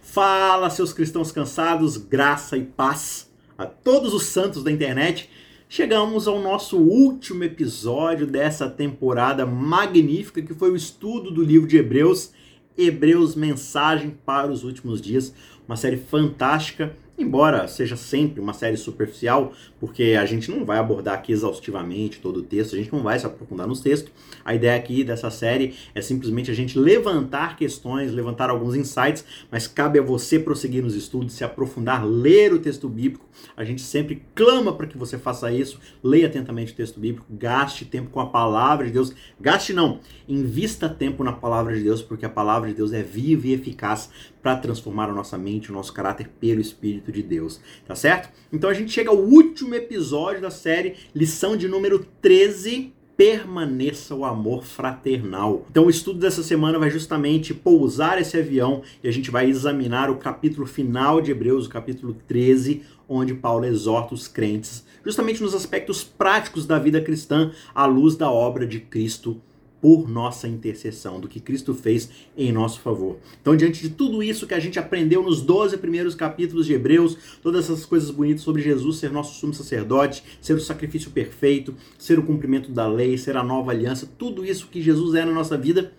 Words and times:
Fala, 0.00 0.70
seus 0.70 0.92
cristãos 0.92 1.32
cansados, 1.32 1.96
graça 1.96 2.56
e 2.56 2.64
paz 2.64 3.30
a 3.58 3.66
todos 3.66 4.14
os 4.14 4.24
santos 4.24 4.62
da 4.62 4.70
internet. 4.70 5.30
Chegamos 5.68 6.28
ao 6.28 6.40
nosso 6.40 6.78
último 6.78 7.42
episódio 7.44 8.26
dessa 8.26 8.70
temporada 8.70 9.44
magnífica 9.44 10.40
que 10.40 10.54
foi 10.54 10.70
o 10.70 10.76
estudo 10.76 11.30
do 11.30 11.42
livro 11.42 11.66
de 11.66 11.76
Hebreus, 11.76 12.32
Hebreus 12.78 13.34
Mensagem 13.34 14.16
para 14.24 14.50
os 14.50 14.62
Últimos 14.62 15.00
Dias, 15.00 15.34
uma 15.66 15.76
série 15.76 15.96
fantástica 15.96 16.94
Embora 17.18 17.66
seja 17.66 17.96
sempre 17.96 18.40
uma 18.40 18.52
série 18.52 18.76
superficial, 18.76 19.52
porque 19.80 20.16
a 20.20 20.26
gente 20.26 20.50
não 20.50 20.66
vai 20.66 20.78
abordar 20.78 21.14
aqui 21.14 21.32
exaustivamente 21.32 22.20
todo 22.20 22.38
o 22.38 22.42
texto, 22.42 22.74
a 22.74 22.78
gente 22.78 22.92
não 22.92 23.02
vai 23.02 23.18
se 23.18 23.24
aprofundar 23.24 23.66
nos 23.66 23.80
textos. 23.80 24.12
A 24.44 24.54
ideia 24.54 24.76
aqui 24.76 25.02
dessa 25.02 25.30
série 25.30 25.74
é 25.94 26.02
simplesmente 26.02 26.50
a 26.50 26.54
gente 26.54 26.78
levantar 26.78 27.56
questões, 27.56 28.12
levantar 28.12 28.50
alguns 28.50 28.74
insights, 28.74 29.24
mas 29.50 29.66
cabe 29.66 29.98
a 29.98 30.02
você 30.02 30.38
prosseguir 30.38 30.82
nos 30.82 30.94
estudos, 30.94 31.32
se 31.32 31.42
aprofundar, 31.42 32.06
ler 32.06 32.52
o 32.52 32.58
texto 32.58 32.86
bíblico. 32.86 33.24
A 33.56 33.64
gente 33.64 33.80
sempre 33.80 34.22
clama 34.34 34.74
para 34.74 34.86
que 34.86 34.98
você 34.98 35.18
faça 35.18 35.50
isso, 35.50 35.80
leia 36.02 36.26
atentamente 36.26 36.72
o 36.72 36.76
texto 36.76 37.00
bíblico, 37.00 37.26
gaste 37.30 37.86
tempo 37.86 38.10
com 38.10 38.20
a 38.20 38.26
palavra 38.26 38.86
de 38.86 38.92
Deus. 38.92 39.14
Gaste 39.40 39.72
não, 39.72 40.00
invista 40.28 40.86
tempo 40.86 41.24
na 41.24 41.32
palavra 41.32 41.74
de 41.74 41.82
Deus, 41.82 42.02
porque 42.02 42.26
a 42.26 42.30
palavra 42.30 42.68
de 42.68 42.74
Deus 42.74 42.92
é 42.92 43.02
viva 43.02 43.46
e 43.46 43.54
eficaz 43.54 44.10
para 44.46 44.54
transformar 44.54 45.10
a 45.10 45.12
nossa 45.12 45.36
mente, 45.36 45.72
o 45.72 45.74
nosso 45.74 45.92
caráter 45.92 46.30
pelo 46.38 46.60
Espírito 46.60 47.10
de 47.10 47.20
Deus, 47.20 47.60
tá 47.84 47.96
certo? 47.96 48.28
Então 48.52 48.70
a 48.70 48.74
gente 48.74 48.92
chega 48.92 49.10
ao 49.10 49.16
último 49.16 49.74
episódio 49.74 50.40
da 50.40 50.52
série, 50.52 50.94
lição 51.12 51.56
de 51.56 51.66
número 51.66 52.06
13, 52.22 52.92
permaneça 53.16 54.14
o 54.14 54.24
amor 54.24 54.64
fraternal. 54.64 55.66
Então 55.68 55.86
o 55.86 55.90
estudo 55.90 56.20
dessa 56.20 56.44
semana 56.44 56.78
vai 56.78 56.90
justamente 56.90 57.52
pousar 57.52 58.20
esse 58.20 58.38
avião 58.38 58.82
e 59.02 59.08
a 59.08 59.10
gente 59.10 59.32
vai 59.32 59.50
examinar 59.50 60.10
o 60.10 60.16
capítulo 60.16 60.64
final 60.64 61.20
de 61.20 61.32
Hebreus, 61.32 61.66
o 61.66 61.70
capítulo 61.70 62.16
13, 62.28 62.82
onde 63.08 63.34
Paulo 63.34 63.64
exorta 63.64 64.14
os 64.14 64.28
crentes 64.28 64.86
justamente 65.04 65.42
nos 65.42 65.54
aspectos 65.54 66.04
práticos 66.04 66.66
da 66.66 66.78
vida 66.78 67.00
cristã 67.00 67.52
à 67.74 67.86
luz 67.86 68.16
da 68.16 68.30
obra 68.30 68.66
de 68.66 68.78
Cristo 68.78 69.40
por 69.80 70.08
nossa 70.08 70.48
intercessão, 70.48 71.20
do 71.20 71.28
que 71.28 71.40
Cristo 71.40 71.74
fez 71.74 72.10
em 72.36 72.50
nosso 72.50 72.80
favor. 72.80 73.18
Então, 73.40 73.56
diante 73.56 73.82
de 73.82 73.90
tudo 73.90 74.22
isso 74.22 74.46
que 74.46 74.54
a 74.54 74.60
gente 74.60 74.78
aprendeu 74.78 75.22
nos 75.22 75.42
12 75.42 75.76
primeiros 75.78 76.14
capítulos 76.14 76.66
de 76.66 76.74
Hebreus, 76.74 77.16
todas 77.42 77.64
essas 77.64 77.84
coisas 77.84 78.10
bonitas 78.10 78.42
sobre 78.42 78.62
Jesus 78.62 78.96
ser 78.98 79.10
nosso 79.10 79.38
sumo 79.38 79.54
sacerdote, 79.54 80.24
ser 80.40 80.54
o 80.54 80.60
sacrifício 80.60 81.10
perfeito, 81.10 81.74
ser 81.98 82.18
o 82.18 82.22
cumprimento 82.22 82.72
da 82.72 82.86
lei, 82.86 83.16
ser 83.18 83.36
a 83.36 83.44
nova 83.44 83.70
aliança, 83.70 84.08
tudo 84.18 84.44
isso 84.44 84.68
que 84.68 84.82
Jesus 84.82 85.14
é 85.14 85.24
na 85.24 85.32
nossa 85.32 85.56
vida, 85.56 85.92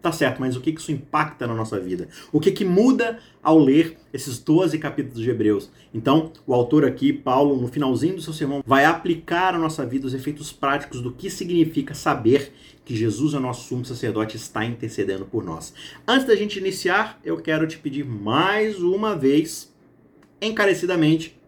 Tá 0.00 0.12
certo, 0.12 0.40
mas 0.40 0.54
o 0.54 0.60
que 0.60 0.70
isso 0.70 0.92
impacta 0.92 1.44
na 1.44 1.54
nossa 1.54 1.78
vida? 1.78 2.08
O 2.30 2.38
que, 2.38 2.52
que 2.52 2.64
muda 2.64 3.18
ao 3.42 3.58
ler 3.58 3.98
esses 4.12 4.38
12 4.38 4.78
capítulos 4.78 5.20
de 5.20 5.28
Hebreus? 5.28 5.68
Então, 5.92 6.32
o 6.46 6.54
autor 6.54 6.84
aqui, 6.84 7.12
Paulo, 7.12 7.60
no 7.60 7.66
finalzinho 7.66 8.14
do 8.14 8.22
seu 8.22 8.32
sermão, 8.32 8.62
vai 8.64 8.84
aplicar 8.84 9.56
à 9.56 9.58
nossa 9.58 9.84
vida 9.84 10.06
os 10.06 10.14
efeitos 10.14 10.52
práticos 10.52 11.00
do 11.00 11.10
que 11.10 11.28
significa 11.28 11.94
saber 11.94 12.52
que 12.88 12.96
Jesus, 12.96 13.34
o 13.34 13.40
nosso 13.40 13.68
sumo 13.68 13.84
sacerdote, 13.84 14.38
está 14.38 14.64
intercedendo 14.64 15.26
por 15.26 15.44
nós. 15.44 15.74
Antes 16.06 16.26
da 16.26 16.34
gente 16.34 16.58
iniciar, 16.58 17.20
eu 17.22 17.36
quero 17.36 17.66
te 17.66 17.76
pedir 17.76 18.02
mais 18.02 18.80
uma 18.82 19.14
vez, 19.14 19.70
encarecidamente, 20.40 21.38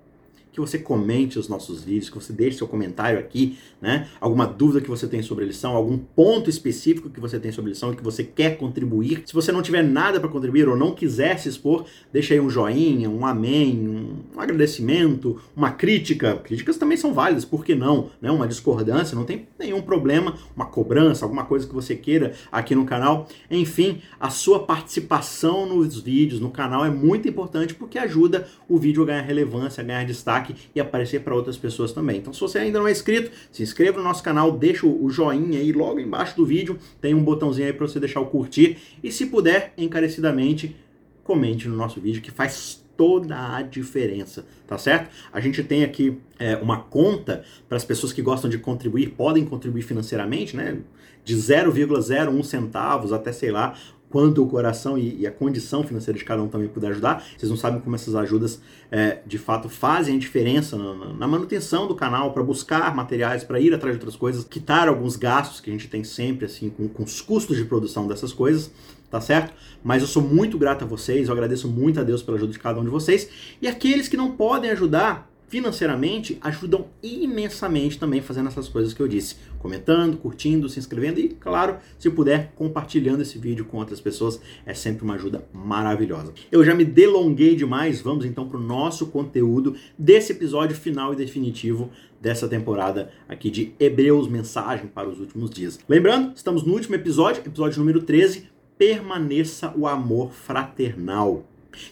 que 0.52 0.60
você 0.60 0.78
comente 0.78 1.38
os 1.38 1.48
nossos 1.48 1.82
vídeos, 1.82 2.10
que 2.10 2.16
você 2.16 2.32
deixe 2.32 2.58
seu 2.58 2.68
comentário 2.68 3.18
aqui, 3.18 3.56
né? 3.80 4.08
Alguma 4.20 4.46
dúvida 4.46 4.82
que 4.82 4.90
você 4.90 5.06
tem 5.06 5.22
sobre 5.22 5.44
a 5.44 5.46
lição, 5.46 5.74
algum 5.74 5.96
ponto 5.96 6.50
específico 6.50 7.08
que 7.08 7.20
você 7.20 7.38
tem 7.38 7.52
sobre 7.52 7.70
a 7.70 7.72
lição 7.72 7.92
e 7.92 7.96
que 7.96 8.02
você 8.02 8.22
quer 8.22 8.58
contribuir. 8.58 9.22
Se 9.24 9.32
você 9.32 9.50
não 9.50 9.62
tiver 9.62 9.82
nada 9.82 10.20
para 10.20 10.28
contribuir 10.28 10.68
ou 10.68 10.76
não 10.76 10.94
quiser 10.94 11.38
se 11.38 11.48
expor, 11.48 11.86
deixa 12.12 12.34
aí 12.34 12.40
um 12.40 12.50
joinha, 12.50 13.08
um 13.08 13.24
amém, 13.24 13.99
um 14.40 14.42
agradecimento, 14.42 15.40
uma 15.54 15.70
crítica. 15.70 16.36
Críticas 16.36 16.78
também 16.78 16.96
são 16.96 17.12
válidas, 17.12 17.44
por 17.44 17.64
que 17.64 17.74
não? 17.74 18.10
Né? 18.20 18.30
Uma 18.30 18.48
discordância, 18.48 19.14
não 19.14 19.24
tem 19.24 19.46
nenhum 19.58 19.82
problema, 19.82 20.34
uma 20.56 20.66
cobrança, 20.66 21.24
alguma 21.24 21.44
coisa 21.44 21.66
que 21.66 21.74
você 21.74 21.94
queira 21.94 22.32
aqui 22.50 22.74
no 22.74 22.84
canal. 22.84 23.28
Enfim, 23.50 24.00
a 24.18 24.30
sua 24.30 24.60
participação 24.60 25.66
nos 25.66 26.00
vídeos, 26.00 26.40
no 26.40 26.50
canal 26.50 26.84
é 26.84 26.90
muito 26.90 27.28
importante 27.28 27.74
porque 27.74 27.98
ajuda 27.98 28.48
o 28.68 28.78
vídeo 28.78 29.02
a 29.02 29.06
ganhar 29.06 29.22
relevância, 29.22 29.82
a 29.82 29.86
ganhar 29.86 30.04
destaque 30.04 30.54
e 30.74 30.80
aparecer 30.80 31.20
para 31.20 31.34
outras 31.34 31.56
pessoas 31.56 31.92
também. 31.92 32.18
Então, 32.18 32.32
se 32.32 32.40
você 32.40 32.58
ainda 32.58 32.78
não 32.78 32.88
é 32.88 32.92
inscrito, 32.92 33.30
se 33.52 33.62
inscreva 33.62 33.98
no 33.98 34.04
nosso 34.04 34.22
canal, 34.22 34.52
deixa 34.52 34.86
o 34.86 35.10
joinha 35.10 35.58
aí 35.58 35.72
logo 35.72 36.00
embaixo 36.00 36.36
do 36.36 36.46
vídeo, 36.46 36.78
tem 37.00 37.14
um 37.14 37.22
botãozinho 37.22 37.66
aí 37.66 37.72
para 37.72 37.86
você 37.86 38.00
deixar 38.00 38.20
o 38.20 38.26
curtir 38.26 38.78
e 39.02 39.12
se 39.12 39.26
puder, 39.26 39.74
encarecidamente, 39.76 40.74
comente 41.22 41.68
no 41.68 41.76
nosso 41.76 42.00
vídeo 42.00 42.22
que 42.22 42.30
faz 42.30 42.82
toda 43.00 43.56
a 43.56 43.62
diferença, 43.62 44.44
tá 44.66 44.76
certo? 44.76 45.08
A 45.32 45.40
gente 45.40 45.64
tem 45.64 45.82
aqui 45.82 46.18
é, 46.38 46.54
uma 46.56 46.82
conta 46.82 47.42
para 47.66 47.78
as 47.78 47.82
pessoas 47.82 48.12
que 48.12 48.20
gostam 48.20 48.50
de 48.50 48.58
contribuir, 48.58 49.12
podem 49.12 49.42
contribuir 49.42 49.80
financeiramente, 49.80 50.54
né? 50.54 50.76
De 51.24 51.34
0,01 51.34 52.44
centavos 52.44 53.10
até, 53.10 53.32
sei 53.32 53.50
lá, 53.50 53.74
quanto 54.10 54.44
o 54.44 54.46
coração 54.46 54.98
e, 54.98 55.26
a 55.26 55.30
condição 55.30 55.82
financeira 55.82 56.18
de 56.18 56.26
cada 56.26 56.42
um 56.42 56.48
também 56.48 56.68
puder 56.68 56.90
ajudar. 56.90 57.24
Vocês 57.38 57.48
não 57.48 57.56
sabem 57.56 57.80
como 57.80 57.96
essas 57.96 58.14
ajudas 58.14 58.60
é, 58.90 59.20
de 59.26 59.38
fato 59.38 59.70
fazem 59.70 60.16
a 60.16 60.18
diferença 60.18 60.76
na, 60.76 61.14
na 61.14 61.26
manutenção 61.26 61.86
do 61.86 61.94
canal, 61.94 62.34
para 62.34 62.42
buscar 62.42 62.94
materiais, 62.94 63.42
para 63.44 63.58
ir 63.58 63.72
atrás 63.72 63.96
de 63.96 63.98
outras 63.98 64.14
coisas, 64.14 64.44
quitar 64.44 64.88
alguns 64.88 65.16
gastos 65.16 65.58
que 65.58 65.70
a 65.70 65.72
gente 65.72 65.88
tem 65.88 66.04
sempre 66.04 66.44
assim 66.44 66.68
com, 66.68 66.86
com 66.86 67.02
os 67.02 67.22
custos 67.22 67.56
de 67.56 67.64
produção 67.64 68.06
dessas 68.06 68.30
coisas 68.30 68.70
tá 69.10 69.20
certo? 69.20 69.54
Mas 69.82 70.02
eu 70.02 70.08
sou 70.08 70.22
muito 70.22 70.56
grato 70.56 70.84
a 70.84 70.86
vocês, 70.86 71.28
eu 71.28 71.32
agradeço 71.32 71.68
muito 71.68 72.00
a 72.00 72.02
Deus 72.02 72.22
pela 72.22 72.36
ajuda 72.36 72.52
de 72.52 72.58
cada 72.58 72.80
um 72.80 72.84
de 72.84 72.90
vocês. 72.90 73.28
E 73.60 73.66
aqueles 73.66 74.08
que 74.08 74.16
não 74.16 74.32
podem 74.32 74.70
ajudar, 74.70 75.30
financeiramente 75.50 76.38
ajudam 76.40 76.86
imensamente 77.02 77.98
também 77.98 78.22
fazendo 78.22 78.48
essas 78.48 78.68
coisas 78.68 78.94
que 78.94 79.02
eu 79.02 79.08
disse, 79.08 79.34
comentando, 79.58 80.16
curtindo, 80.16 80.68
se 80.68 80.78
inscrevendo 80.78 81.18
e, 81.18 81.28
claro, 81.28 81.78
se 81.98 82.08
puder, 82.08 82.52
compartilhando 82.54 83.22
esse 83.22 83.36
vídeo 83.36 83.64
com 83.64 83.78
outras 83.78 84.00
pessoas, 84.00 84.40
é 84.64 84.72
sempre 84.72 85.02
uma 85.02 85.14
ajuda 85.14 85.44
maravilhosa. 85.52 86.32
Eu 86.52 86.64
já 86.64 86.72
me 86.72 86.84
delonguei 86.84 87.56
demais, 87.56 88.00
vamos 88.00 88.24
então 88.24 88.48
para 88.48 88.58
o 88.58 88.62
nosso 88.62 89.08
conteúdo 89.08 89.74
desse 89.98 90.30
episódio 90.30 90.76
final 90.76 91.12
e 91.12 91.16
definitivo 91.16 91.90
dessa 92.20 92.46
temporada 92.46 93.10
aqui 93.28 93.50
de 93.50 93.72
Hebreus 93.80 94.28
Mensagem 94.28 94.86
para 94.86 95.08
os 95.08 95.18
últimos 95.18 95.50
dias. 95.50 95.80
Lembrando, 95.88 96.32
estamos 96.36 96.62
no 96.62 96.74
último 96.74 96.94
episódio, 96.94 97.42
episódio 97.44 97.80
número 97.80 98.02
13, 98.02 98.49
permaneça 98.80 99.74
o 99.76 99.86
amor 99.86 100.32
fraternal. 100.32 101.44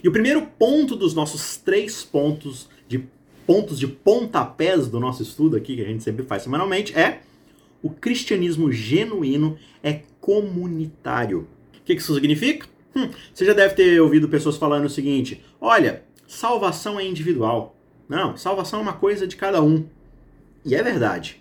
E 0.03 0.09
o 0.09 0.12
primeiro 0.12 0.47
ponto 0.59 0.97
dos 0.97 1.12
nossos 1.12 1.59
três 1.59 2.03
pontos 2.03 2.66
de 2.88 3.04
pontos 3.47 3.78
de 3.78 3.87
pontapés 3.87 4.88
do 4.88 4.98
nosso 4.98 5.22
estudo 5.22 5.54
aqui, 5.54 5.77
que 5.77 5.82
a 5.82 5.87
gente 5.87 6.03
sempre 6.03 6.25
faz 6.25 6.44
semanalmente, 6.44 6.98
é 6.98 7.21
o 7.82 7.91
cristianismo 7.91 8.72
genuíno 8.72 9.59
é 9.82 10.00
comunitário. 10.19 11.47
O 11.78 11.84
que 11.84 11.93
isso 11.93 12.15
significa? 12.15 12.66
Hum, 12.97 13.10
você 13.34 13.44
já 13.44 13.53
deve 13.53 13.75
ter 13.75 14.00
ouvido 14.00 14.27
pessoas 14.27 14.56
falando 14.56 14.87
o 14.87 14.91
seguinte: 14.91 15.44
olha, 15.60 16.04
salvação 16.27 16.98
é 16.98 17.04
individual. 17.04 17.77
Não, 18.09 18.34
salvação 18.34 18.78
é 18.78 18.82
uma 18.82 18.94
coisa 18.94 19.27
de 19.27 19.37
cada 19.37 19.62
um. 19.62 19.84
E 20.65 20.75
é 20.75 20.82
verdade. 20.82 21.38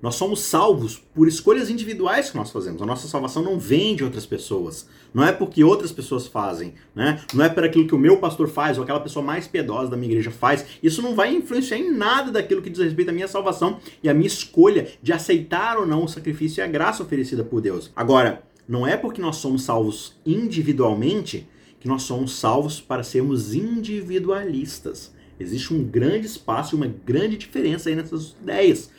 Nós 0.00 0.14
somos 0.14 0.40
salvos 0.40 0.96
por 1.14 1.26
escolhas 1.26 1.68
individuais 1.68 2.30
que 2.30 2.36
nós 2.36 2.50
fazemos. 2.50 2.80
A 2.80 2.86
nossa 2.86 3.08
salvação 3.08 3.42
não 3.42 3.58
vem 3.58 3.96
de 3.96 4.04
outras 4.04 4.24
pessoas. 4.24 4.88
Não 5.12 5.24
é 5.24 5.32
porque 5.32 5.64
outras 5.64 5.90
pessoas 5.90 6.26
fazem, 6.26 6.74
né? 6.94 7.20
Não 7.34 7.44
é 7.44 7.48
por 7.48 7.64
aquilo 7.64 7.86
que 7.86 7.94
o 7.94 7.98
meu 7.98 8.18
pastor 8.18 8.48
faz 8.48 8.78
ou 8.78 8.84
aquela 8.84 9.00
pessoa 9.00 9.24
mais 9.24 9.48
piedosa 9.48 9.90
da 9.90 9.96
minha 9.96 10.12
igreja 10.12 10.30
faz. 10.30 10.64
Isso 10.82 11.02
não 11.02 11.16
vai 11.16 11.34
influenciar 11.34 11.78
em 11.78 11.90
nada 11.90 12.30
daquilo 12.30 12.62
que 12.62 12.70
diz 12.70 12.78
respeito 12.78 13.10
à 13.10 13.12
minha 13.12 13.26
salvação 13.26 13.80
e 14.02 14.08
à 14.08 14.14
minha 14.14 14.28
escolha 14.28 14.86
de 15.02 15.12
aceitar 15.12 15.76
ou 15.76 15.86
não 15.86 16.04
o 16.04 16.08
sacrifício 16.08 16.60
e 16.60 16.62
a 16.62 16.68
graça 16.68 17.02
oferecida 17.02 17.42
por 17.42 17.60
Deus. 17.60 17.90
Agora, 17.96 18.42
não 18.68 18.86
é 18.86 18.96
porque 18.96 19.20
nós 19.20 19.36
somos 19.36 19.62
salvos 19.62 20.16
individualmente 20.24 21.48
que 21.80 21.88
nós 21.88 22.02
somos 22.02 22.32
salvos 22.36 22.80
para 22.80 23.02
sermos 23.02 23.54
individualistas. 23.54 25.12
Existe 25.40 25.72
um 25.72 25.84
grande 25.84 26.26
espaço 26.26 26.74
e 26.74 26.76
uma 26.76 26.86
grande 26.86 27.36
diferença 27.36 27.88
aí 27.88 27.94
nessas 27.94 28.36
ideias. 28.42 28.90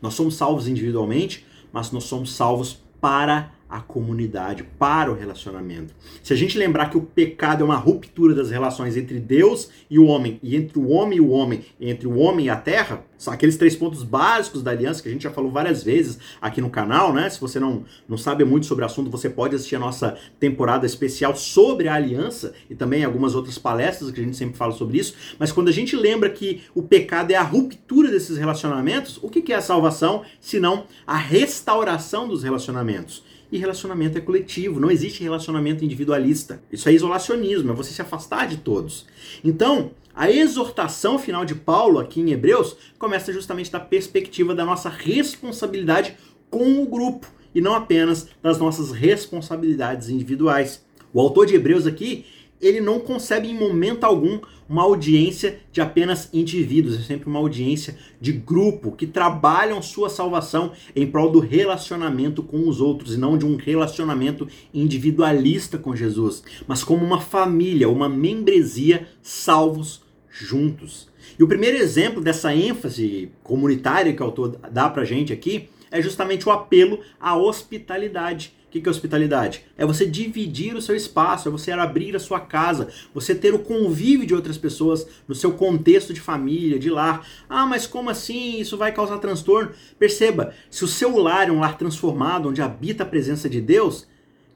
Nós 0.00 0.14
somos 0.14 0.36
salvos 0.36 0.68
individualmente, 0.68 1.44
mas 1.72 1.90
nós 1.90 2.04
somos 2.04 2.32
salvos 2.32 2.78
para 3.00 3.52
a 3.68 3.80
comunidade, 3.80 4.64
para 4.78 5.10
o 5.10 5.14
relacionamento. 5.14 5.94
Se 6.22 6.32
a 6.32 6.36
gente 6.36 6.56
lembrar 6.56 6.88
que 6.88 6.96
o 6.96 7.02
pecado 7.02 7.62
é 7.62 7.64
uma 7.64 7.76
ruptura 7.76 8.34
das 8.34 8.50
relações 8.50 8.96
entre 8.96 9.18
Deus 9.18 9.70
e 9.90 9.98
o 9.98 10.06
homem, 10.06 10.38
e 10.42 10.56
entre 10.56 10.78
o 10.78 10.88
homem 10.88 11.18
e 11.18 11.20
o 11.20 11.30
homem, 11.30 11.64
entre 11.80 12.06
o 12.06 12.18
homem 12.18 12.46
e 12.46 12.50
a 12.50 12.56
terra, 12.56 13.04
são 13.18 13.32
aqueles 13.32 13.56
três 13.56 13.74
pontos 13.74 14.02
básicos 14.02 14.62
da 14.62 14.70
aliança 14.70 15.02
que 15.02 15.08
a 15.08 15.12
gente 15.12 15.22
já 15.22 15.30
falou 15.30 15.50
várias 15.50 15.82
vezes 15.82 16.18
aqui 16.40 16.60
no 16.60 16.70
canal, 16.70 17.12
né? 17.12 17.28
Se 17.30 17.40
você 17.40 17.58
não, 17.58 17.84
não 18.08 18.16
sabe 18.16 18.44
muito 18.44 18.66
sobre 18.66 18.84
o 18.84 18.86
assunto, 18.86 19.10
você 19.10 19.28
pode 19.28 19.54
assistir 19.56 19.76
a 19.76 19.80
nossa 19.80 20.16
temporada 20.38 20.86
especial 20.86 21.34
sobre 21.34 21.88
a 21.88 21.94
aliança 21.94 22.52
e 22.68 22.74
também 22.74 23.04
algumas 23.04 23.34
outras 23.34 23.58
palestras 23.58 24.10
que 24.10 24.20
a 24.20 24.24
gente 24.24 24.36
sempre 24.36 24.56
fala 24.56 24.72
sobre 24.72 24.98
isso. 24.98 25.14
Mas 25.38 25.50
quando 25.50 25.68
a 25.68 25.72
gente 25.72 25.96
lembra 25.96 26.28
que 26.28 26.62
o 26.74 26.82
pecado 26.82 27.30
é 27.30 27.36
a 27.36 27.42
ruptura 27.42 28.10
desses 28.10 28.36
relacionamentos, 28.36 29.18
o 29.22 29.28
que 29.28 29.52
é 29.52 29.56
a 29.56 29.62
salvação, 29.62 30.22
senão 30.40 30.84
a 31.06 31.16
restauração 31.16 32.28
dos 32.28 32.42
relacionamentos? 32.42 33.24
E 33.50 33.58
relacionamento 33.58 34.18
é 34.18 34.20
coletivo, 34.20 34.80
não 34.80 34.90
existe 34.90 35.22
relacionamento 35.22 35.84
individualista. 35.84 36.60
Isso 36.70 36.88
é 36.88 36.92
isolacionismo, 36.92 37.70
é 37.70 37.74
você 37.74 37.92
se 37.92 38.02
afastar 38.02 38.48
de 38.48 38.56
todos. 38.56 39.06
Então, 39.44 39.92
a 40.14 40.30
exortação 40.30 41.18
final 41.18 41.44
de 41.44 41.54
Paulo 41.54 41.98
aqui 41.98 42.20
em 42.20 42.30
Hebreus 42.30 42.76
começa 42.98 43.32
justamente 43.32 43.70
da 43.70 43.78
perspectiva 43.78 44.54
da 44.54 44.64
nossa 44.64 44.88
responsabilidade 44.88 46.16
com 46.50 46.82
o 46.82 46.86
grupo 46.86 47.30
e 47.54 47.60
não 47.60 47.74
apenas 47.74 48.28
das 48.42 48.58
nossas 48.58 48.90
responsabilidades 48.92 50.08
individuais. 50.08 50.84
O 51.12 51.20
autor 51.20 51.46
de 51.46 51.54
Hebreus 51.54 51.86
aqui, 51.86 52.26
ele 52.60 52.80
não 52.80 52.98
concebe 53.00 53.48
em 53.48 53.54
momento 53.54 54.04
algum 54.04 54.40
uma 54.68 54.82
audiência 54.82 55.60
de 55.70 55.80
apenas 55.80 56.28
indivíduos, 56.32 56.98
é 56.98 57.02
sempre 57.02 57.28
uma 57.28 57.38
audiência 57.38 57.96
de 58.20 58.32
grupo 58.32 58.92
que 58.92 59.06
trabalham 59.06 59.80
sua 59.80 60.08
salvação 60.08 60.72
em 60.94 61.06
prol 61.06 61.30
do 61.30 61.38
relacionamento 61.38 62.42
com 62.42 62.68
os 62.68 62.80
outros 62.80 63.14
e 63.14 63.18
não 63.18 63.38
de 63.38 63.46
um 63.46 63.56
relacionamento 63.56 64.48
individualista 64.74 65.78
com 65.78 65.94
Jesus, 65.94 66.42
mas 66.66 66.82
como 66.82 67.04
uma 67.04 67.20
família, 67.20 67.88
uma 67.88 68.08
membresia 68.08 69.06
salvos 69.22 70.02
juntos. 70.28 71.08
E 71.38 71.42
o 71.42 71.48
primeiro 71.48 71.76
exemplo 71.76 72.20
dessa 72.20 72.54
ênfase 72.54 73.30
comunitária 73.42 74.12
que 74.12 74.22
o 74.22 74.26
autor 74.26 74.58
dá 74.70 74.88
pra 74.88 75.04
gente 75.04 75.32
aqui 75.32 75.68
é 75.90 76.02
justamente 76.02 76.48
o 76.48 76.52
apelo 76.52 77.00
à 77.20 77.36
hospitalidade. 77.36 78.52
O 78.78 78.82
que 78.82 78.88
é 78.88 78.90
hospitalidade? 78.90 79.64
É 79.76 79.86
você 79.86 80.06
dividir 80.06 80.74
o 80.74 80.82
seu 80.82 80.94
espaço, 80.94 81.48
é 81.48 81.50
você 81.50 81.72
abrir 81.72 82.14
a 82.14 82.20
sua 82.20 82.40
casa, 82.40 82.88
você 83.14 83.34
ter 83.34 83.54
o 83.54 83.58
convívio 83.58 84.26
de 84.26 84.34
outras 84.34 84.58
pessoas 84.58 85.06
no 85.26 85.34
seu 85.34 85.52
contexto 85.52 86.12
de 86.12 86.20
família, 86.20 86.78
de 86.78 86.90
lar. 86.90 87.26
Ah, 87.48 87.66
mas 87.66 87.86
como 87.86 88.10
assim? 88.10 88.60
Isso 88.60 88.76
vai 88.76 88.92
causar 88.92 89.18
transtorno? 89.18 89.72
Perceba, 89.98 90.52
se 90.70 90.84
o 90.84 90.88
seu 90.88 91.16
lar 91.16 91.48
é 91.48 91.52
um 91.52 91.60
lar 91.60 91.78
transformado, 91.78 92.48
onde 92.48 92.62
habita 92.62 93.02
a 93.02 93.06
presença 93.06 93.48
de 93.48 93.60
Deus, 93.60 94.06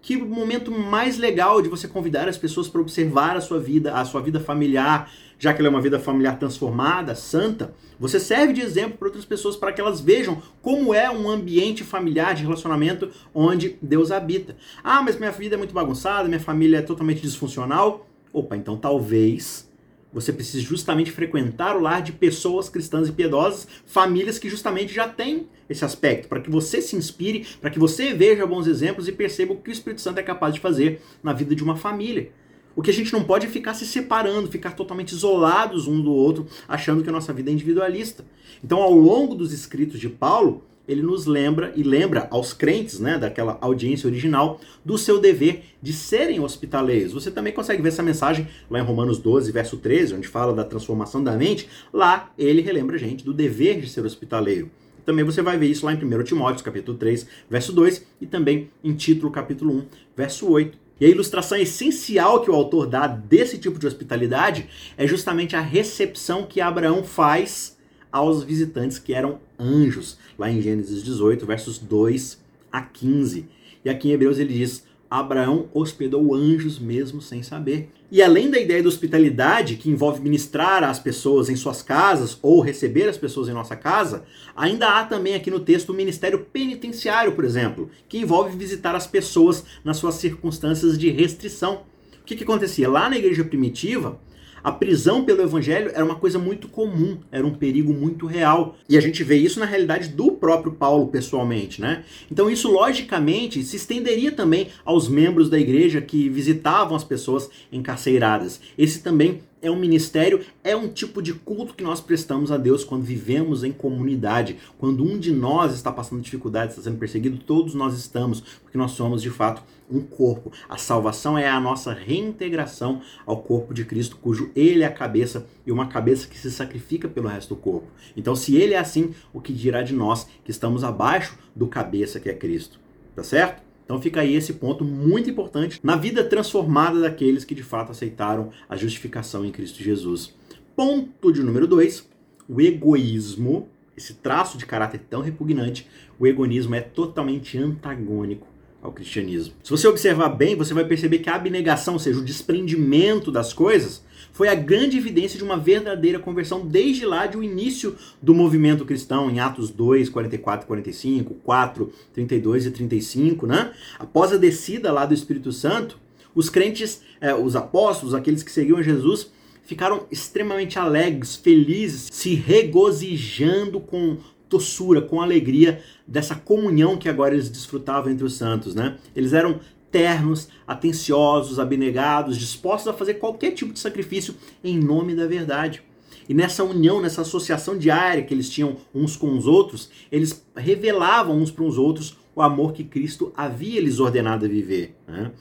que 0.02 0.17
momento 0.17 0.70
mais 0.70 1.19
legal 1.19 1.61
de 1.61 1.69
você 1.69 1.87
convidar 1.87 2.29
as 2.29 2.38
pessoas 2.38 2.69
para 2.69 2.81
observar 2.81 3.37
a 3.37 3.41
sua 3.41 3.58
vida, 3.58 3.94
a 3.94 4.05
sua 4.05 4.20
vida 4.20 4.41
familiar, 4.41 5.11
já 5.38 5.52
que 5.52 5.61
ela 5.61 5.69
é 5.69 5.70
uma 5.70 5.81
vida 5.81 5.99
familiar 5.99 6.38
transformada, 6.38 7.14
santa, 7.14 7.75
você 7.99 8.19
serve 8.19 8.52
de 8.52 8.61
exemplo 8.61 8.99
para 8.99 9.08
outras 9.08 9.25
pessoas 9.25 9.56
para 9.56 9.73
que 9.73 9.81
elas 9.81 10.00
vejam 10.00 10.43
como 10.62 10.94
é 10.94 11.11
um 11.11 11.29
ambiente 11.29 11.85
familiar 11.85 12.35
de 12.35 12.43
relacionamento 12.43 13.11
onde 13.35 13.79
Deus 13.81 14.11
habita. 14.11 14.56
Ah, 14.82 15.02
mas 15.02 15.19
minha 15.19 15.31
vida 15.31 15.55
é 15.55 15.58
muito 15.58 15.75
bagunçada, 15.75 16.29
minha 16.29 16.41
família 16.41 16.79
é 16.79 16.82
totalmente 16.82 17.23
disfuncional. 17.23 18.06
Opa, 18.32 18.56
então 18.56 18.76
talvez 18.76 19.69
você 20.12 20.32
precise 20.32 20.60
justamente 20.60 21.10
frequentar 21.10 21.76
o 21.76 21.80
lar 21.80 22.02
de 22.02 22.12
pessoas 22.12 22.68
cristãs 22.68 23.08
e 23.08 23.12
piedosas, 23.12 23.66
famílias 23.86 24.38
que 24.38 24.48
justamente 24.48 24.92
já 24.92 25.08
têm 25.08 25.46
esse 25.68 25.84
aspecto, 25.84 26.28
para 26.28 26.40
que 26.40 26.50
você 26.50 26.82
se 26.82 26.96
inspire, 26.96 27.46
para 27.60 27.70
que 27.70 27.78
você 27.78 28.12
veja 28.12 28.46
bons 28.46 28.66
exemplos 28.66 29.06
e 29.06 29.12
perceba 29.12 29.52
o 29.52 29.56
que 29.56 29.70
o 29.70 29.72
Espírito 29.72 30.00
Santo 30.00 30.18
é 30.18 30.22
capaz 30.22 30.54
de 30.54 30.60
fazer 30.60 31.00
na 31.22 31.32
vida 31.32 31.54
de 31.54 31.62
uma 31.62 31.76
família. 31.76 32.32
O 32.74 32.82
que 32.82 32.90
a 32.90 32.94
gente 32.94 33.12
não 33.12 33.24
pode 33.24 33.46
é 33.46 33.50
ficar 33.50 33.74
se 33.74 33.86
separando, 33.86 34.50
ficar 34.50 34.72
totalmente 34.72 35.12
isolados 35.12 35.86
um 35.86 36.00
do 36.00 36.12
outro, 36.12 36.46
achando 36.68 37.02
que 37.02 37.08
a 37.08 37.12
nossa 37.12 37.32
vida 37.32 37.50
é 37.50 37.52
individualista. 37.52 38.24
Então, 38.62 38.80
ao 38.80 38.92
longo 38.92 39.34
dos 39.34 39.52
escritos 39.52 39.98
de 39.98 40.08
Paulo, 40.08 40.64
ele 40.90 41.02
nos 41.02 41.25
lembra 41.25 41.72
e 41.76 41.84
lembra 41.84 42.26
aos 42.32 42.52
crentes, 42.52 42.98
né, 42.98 43.16
daquela 43.16 43.56
audiência 43.60 44.08
original, 44.08 44.60
do 44.84 44.98
seu 44.98 45.20
dever 45.20 45.62
de 45.81 45.92
serem 45.92 46.40
hospitaleiros. 46.40 47.12
Você 47.12 47.31
também 47.31 47.52
consegue 47.52 47.81
ver 47.81 47.90
essa 47.90 48.02
mensagem 48.02 48.48
lá 48.69 48.81
em 48.81 48.82
Romanos 48.82 49.19
12, 49.19 49.52
verso 49.52 49.76
13, 49.76 50.14
onde 50.14 50.26
fala 50.26 50.52
da 50.52 50.64
transformação 50.64 51.22
da 51.22 51.37
mente. 51.37 51.69
Lá 51.92 52.32
ele 52.37 52.60
relembra 52.60 52.96
a 52.96 52.98
gente 52.98 53.25
do 53.25 53.32
dever 53.32 53.81
de 53.81 53.88
ser 53.88 54.04
hospitaleiro. 54.04 54.69
Também 55.06 55.25
você 55.25 55.40
vai 55.40 55.56
ver 55.56 55.66
isso 55.66 55.87
lá 55.87 55.92
em 55.92 55.96
1 55.96 56.25
Timóteo, 56.25 56.64
capítulo 56.64 56.98
3, 56.98 57.25
verso 57.48 57.72
2, 57.72 58.04
e 58.20 58.26
também 58.26 58.69
em 58.82 58.92
Título, 58.92 59.31
capítulo 59.31 59.72
1, 59.72 59.87
verso 60.16 60.50
8. 60.50 60.76
E 61.00 61.06
a 61.06 61.08
ilustração 61.08 61.56
essencial 61.56 62.42
que 62.42 62.50
o 62.50 62.54
autor 62.54 62.87
dá 62.87 63.06
desse 63.06 63.58
tipo 63.58 63.78
de 63.78 63.87
hospitalidade 63.87 64.69
é 64.98 65.06
justamente 65.06 65.54
a 65.54 65.60
recepção 65.60 66.44
que 66.44 66.60
Abraão 66.60 67.04
faz 67.04 67.78
aos 68.12 68.42
visitantes 68.42 68.98
que 68.98 69.14
eram 69.14 69.40
anjos, 69.58 70.19
lá 70.40 70.50
em 70.50 70.62
Gênesis 70.62 71.02
18, 71.02 71.44
versos 71.44 71.78
2 71.78 72.40
a 72.72 72.81
15. 72.81 73.46
E 73.84 73.90
aqui 73.90 74.08
em 74.08 74.12
Hebreus 74.12 74.38
ele 74.38 74.54
diz: 74.54 74.84
Abraão 75.10 75.69
hospedou 75.75 76.34
anjos 76.34 76.78
mesmo 76.78 77.20
sem 77.20 77.42
saber. 77.42 77.90
E 78.10 78.22
além 78.22 78.50
da 78.50 78.58
ideia 78.58 78.82
da 78.82 78.88
hospitalidade, 78.88 79.76
que 79.76 79.90
envolve 79.90 80.22
ministrar 80.22 80.82
às 80.82 80.98
pessoas 80.98 81.50
em 81.50 81.56
suas 81.56 81.82
casas 81.82 82.38
ou 82.40 82.60
receber 82.60 83.06
as 83.06 83.19
pessoas 83.19 83.48
em 83.50 83.52
nossa 83.52 83.76
casa, 83.76 84.25
ainda 84.56 84.88
há 84.88 85.04
também 85.04 85.34
aqui 85.34 85.50
no 85.50 85.60
texto 85.60 85.90
o 85.90 85.94
ministério 85.94 86.46
penitenciário, 86.50 87.32
por 87.32 87.44
exemplo, 87.44 87.90
que 88.08 88.19
envolve 88.19 88.56
visitar 88.56 88.94
as 88.94 89.06
pessoas 89.06 89.62
nas 89.84 89.98
suas 89.98 90.14
circunstâncias 90.14 90.98
de 90.98 91.10
restrição. 91.10 91.82
O 92.20 92.25
que, 92.25 92.34
que 92.34 92.44
acontecia? 92.44 92.88
Lá 92.88 93.10
na 93.10 93.19
igreja 93.19 93.44
primitiva, 93.44 94.19
a 94.62 94.72
prisão 94.72 95.24
pelo 95.24 95.42
evangelho 95.42 95.90
era 95.94 96.04
uma 96.04 96.14
coisa 96.14 96.38
muito 96.38 96.68
comum, 96.68 97.18
era 97.30 97.46
um 97.46 97.54
perigo 97.54 97.92
muito 97.92 98.26
real. 98.26 98.76
E 98.88 98.96
a 98.96 99.00
gente 99.00 99.22
vê 99.24 99.36
isso 99.36 99.60
na 99.60 99.66
realidade 99.66 100.08
do 100.08 100.32
próprio 100.32 100.72
Paulo 100.72 101.08
pessoalmente, 101.08 101.80
né? 101.80 102.04
Então 102.30 102.50
isso 102.50 102.70
logicamente 102.70 103.62
se 103.62 103.76
estenderia 103.76 104.32
também 104.32 104.68
aos 104.84 105.08
membros 105.08 105.48
da 105.48 105.58
igreja 105.58 106.00
que 106.00 106.28
visitavam 106.28 106.96
as 106.96 107.04
pessoas 107.04 107.48
encarceiradas. 107.72 108.60
Esse 108.76 109.02
também 109.02 109.40
é 109.62 109.70
um 109.70 109.76
ministério, 109.76 110.44
é 110.64 110.74
um 110.74 110.88
tipo 110.88 111.22
de 111.22 111.34
culto 111.34 111.74
que 111.74 111.84
nós 111.84 112.00
prestamos 112.00 112.50
a 112.50 112.56
Deus 112.56 112.84
quando 112.84 113.02
vivemos 113.02 113.62
em 113.62 113.72
comunidade. 113.72 114.58
Quando 114.78 115.04
um 115.04 115.18
de 115.18 115.32
nós 115.32 115.74
está 115.74 115.92
passando 115.92 116.22
dificuldade, 116.22 116.72
está 116.72 116.82
sendo 116.82 116.98
perseguido, 116.98 117.38
todos 117.38 117.74
nós 117.74 117.94
estamos, 117.96 118.40
porque 118.62 118.78
nós 118.78 118.92
somos 118.92 119.22
de 119.22 119.30
fato 119.30 119.62
um 119.90 120.00
corpo. 120.00 120.52
A 120.68 120.76
salvação 120.76 121.36
é 121.36 121.48
a 121.48 121.60
nossa 121.60 121.92
reintegração 121.92 123.00
ao 123.26 123.42
corpo 123.42 123.74
de 123.74 123.84
Cristo, 123.84 124.16
cujo 124.16 124.50
ele 124.54 124.82
é 124.82 124.86
a 124.86 124.92
cabeça 124.92 125.46
e 125.66 125.72
uma 125.72 125.88
cabeça 125.88 126.28
que 126.28 126.38
se 126.38 126.50
sacrifica 126.50 127.08
pelo 127.08 127.28
resto 127.28 127.54
do 127.54 127.60
corpo. 127.60 127.88
Então, 128.16 128.36
se 128.36 128.56
ele 128.56 128.74
é 128.74 128.78
assim, 128.78 129.14
o 129.32 129.40
que 129.40 129.52
dirá 129.52 129.82
de 129.82 129.92
nós 129.92 130.26
que 130.44 130.50
estamos 130.50 130.84
abaixo 130.84 131.36
do 131.54 131.66
cabeça 131.66 132.20
que 132.20 132.28
é 132.28 132.34
Cristo? 132.34 132.78
Tá 133.14 133.22
certo? 133.22 133.69
Então 133.90 134.00
fica 134.00 134.20
aí 134.20 134.37
esse 134.37 134.52
ponto 134.52 134.84
muito 134.84 135.28
importante 135.28 135.81
na 135.82 135.96
vida 135.96 136.22
transformada 136.22 137.00
daqueles 137.00 137.44
que 137.44 137.56
de 137.56 137.64
fato 137.64 137.90
aceitaram 137.90 138.50
a 138.69 138.76
justificação 138.76 139.44
em 139.44 139.50
Cristo 139.50 139.82
Jesus. 139.82 140.32
Ponto 140.76 141.32
de 141.32 141.42
número 141.42 141.66
2, 141.66 142.08
o 142.48 142.60
egoísmo, 142.60 143.69
esse 143.96 144.14
traço 144.14 144.56
de 144.56 144.64
caráter 144.64 145.00
tão 145.10 145.22
repugnante, 145.22 145.88
o 146.20 146.26
egoísmo 146.28 146.76
é 146.76 146.81
totalmente 146.81 147.58
antagônico 147.58 148.46
ao 148.82 148.92
cristianismo. 148.92 149.54
Se 149.62 149.70
você 149.70 149.86
observar 149.86 150.30
bem, 150.30 150.56
você 150.56 150.72
vai 150.72 150.84
perceber 150.84 151.18
que 151.18 151.28
a 151.28 151.34
abnegação, 151.34 151.94
ou 151.94 152.00
seja, 152.00 152.18
o 152.18 152.24
desprendimento 152.24 153.30
das 153.30 153.52
coisas, 153.52 154.02
foi 154.32 154.48
a 154.48 154.54
grande 154.54 154.96
evidência 154.96 155.36
de 155.36 155.44
uma 155.44 155.56
verdadeira 155.56 156.18
conversão 156.18 156.66
desde 156.66 157.04
lá 157.04 157.26
de 157.26 157.37
o 157.37 157.42
início 157.42 157.96
do 158.22 158.34
movimento 158.34 158.84
cristão, 158.84 159.30
em 159.30 159.40
Atos 159.40 159.70
2, 159.70 160.08
44 160.08 160.64
e 160.64 160.66
45, 160.66 161.34
4, 161.34 161.92
32 162.14 162.66
e 162.66 162.70
35, 162.70 163.46
né? 163.46 163.72
Após 163.99 164.32
a 164.32 164.37
descida 164.37 164.92
lá 164.92 165.04
do 165.04 165.14
Espírito 165.14 165.52
Santo, 165.52 165.99
os 166.34 166.49
crentes, 166.49 167.02
eh, 167.20 167.34
os 167.34 167.56
apóstolos, 167.56 168.14
aqueles 168.14 168.42
que 168.42 168.52
seguiam 168.52 168.82
Jesus, 168.82 169.30
ficaram 169.64 170.06
extremamente 170.10 170.78
alegres, 170.78 171.37
felizes, 171.37 172.08
se 172.10 172.34
regozijando 172.34 173.80
com 173.80 174.16
doçura, 174.50 175.00
com 175.00 175.23
alegria 175.23 175.80
dessa 176.07 176.35
comunhão 176.35 176.97
que 176.97 177.09
agora 177.09 177.33
eles 177.35 177.49
desfrutavam 177.49 178.11
entre 178.11 178.25
os 178.25 178.35
santos, 178.35 178.75
né? 178.75 178.99
Eles 179.14 179.33
eram 179.33 179.61
ternos, 179.90 180.49
atenciosos, 180.66 181.59
abnegados, 181.59 182.37
dispostos 182.37 182.88
a 182.88 182.97
fazer 182.97 183.14
qualquer 183.14 183.52
tipo 183.52 183.73
de 183.73 183.78
sacrifício 183.78 184.35
em 184.62 184.78
nome 184.78 185.14
da 185.14 185.26
verdade. 185.26 185.83
E 186.28 186.35
nessa 186.35 186.62
união, 186.62 187.00
nessa 187.00 187.23
associação 187.23 187.76
diária 187.76 188.23
que 188.23 188.33
eles 188.33 188.49
tinham 188.49 188.76
uns 188.95 189.16
com 189.16 189.37
os 189.37 189.47
outros, 189.47 189.90
eles 190.12 190.45
revelavam 190.57 191.37
uns 191.37 191.50
para 191.50 191.64
os 191.64 191.76
outros 191.76 192.16
o 192.35 192.42
amor 192.42 192.73
que 192.73 192.85
Cristo 192.85 193.33
havia 193.37 193.80
lhes 193.80 193.99
ordenado 193.99 194.47
a 194.47 194.49
viver. 194.49 194.97
Né? 195.09 195.33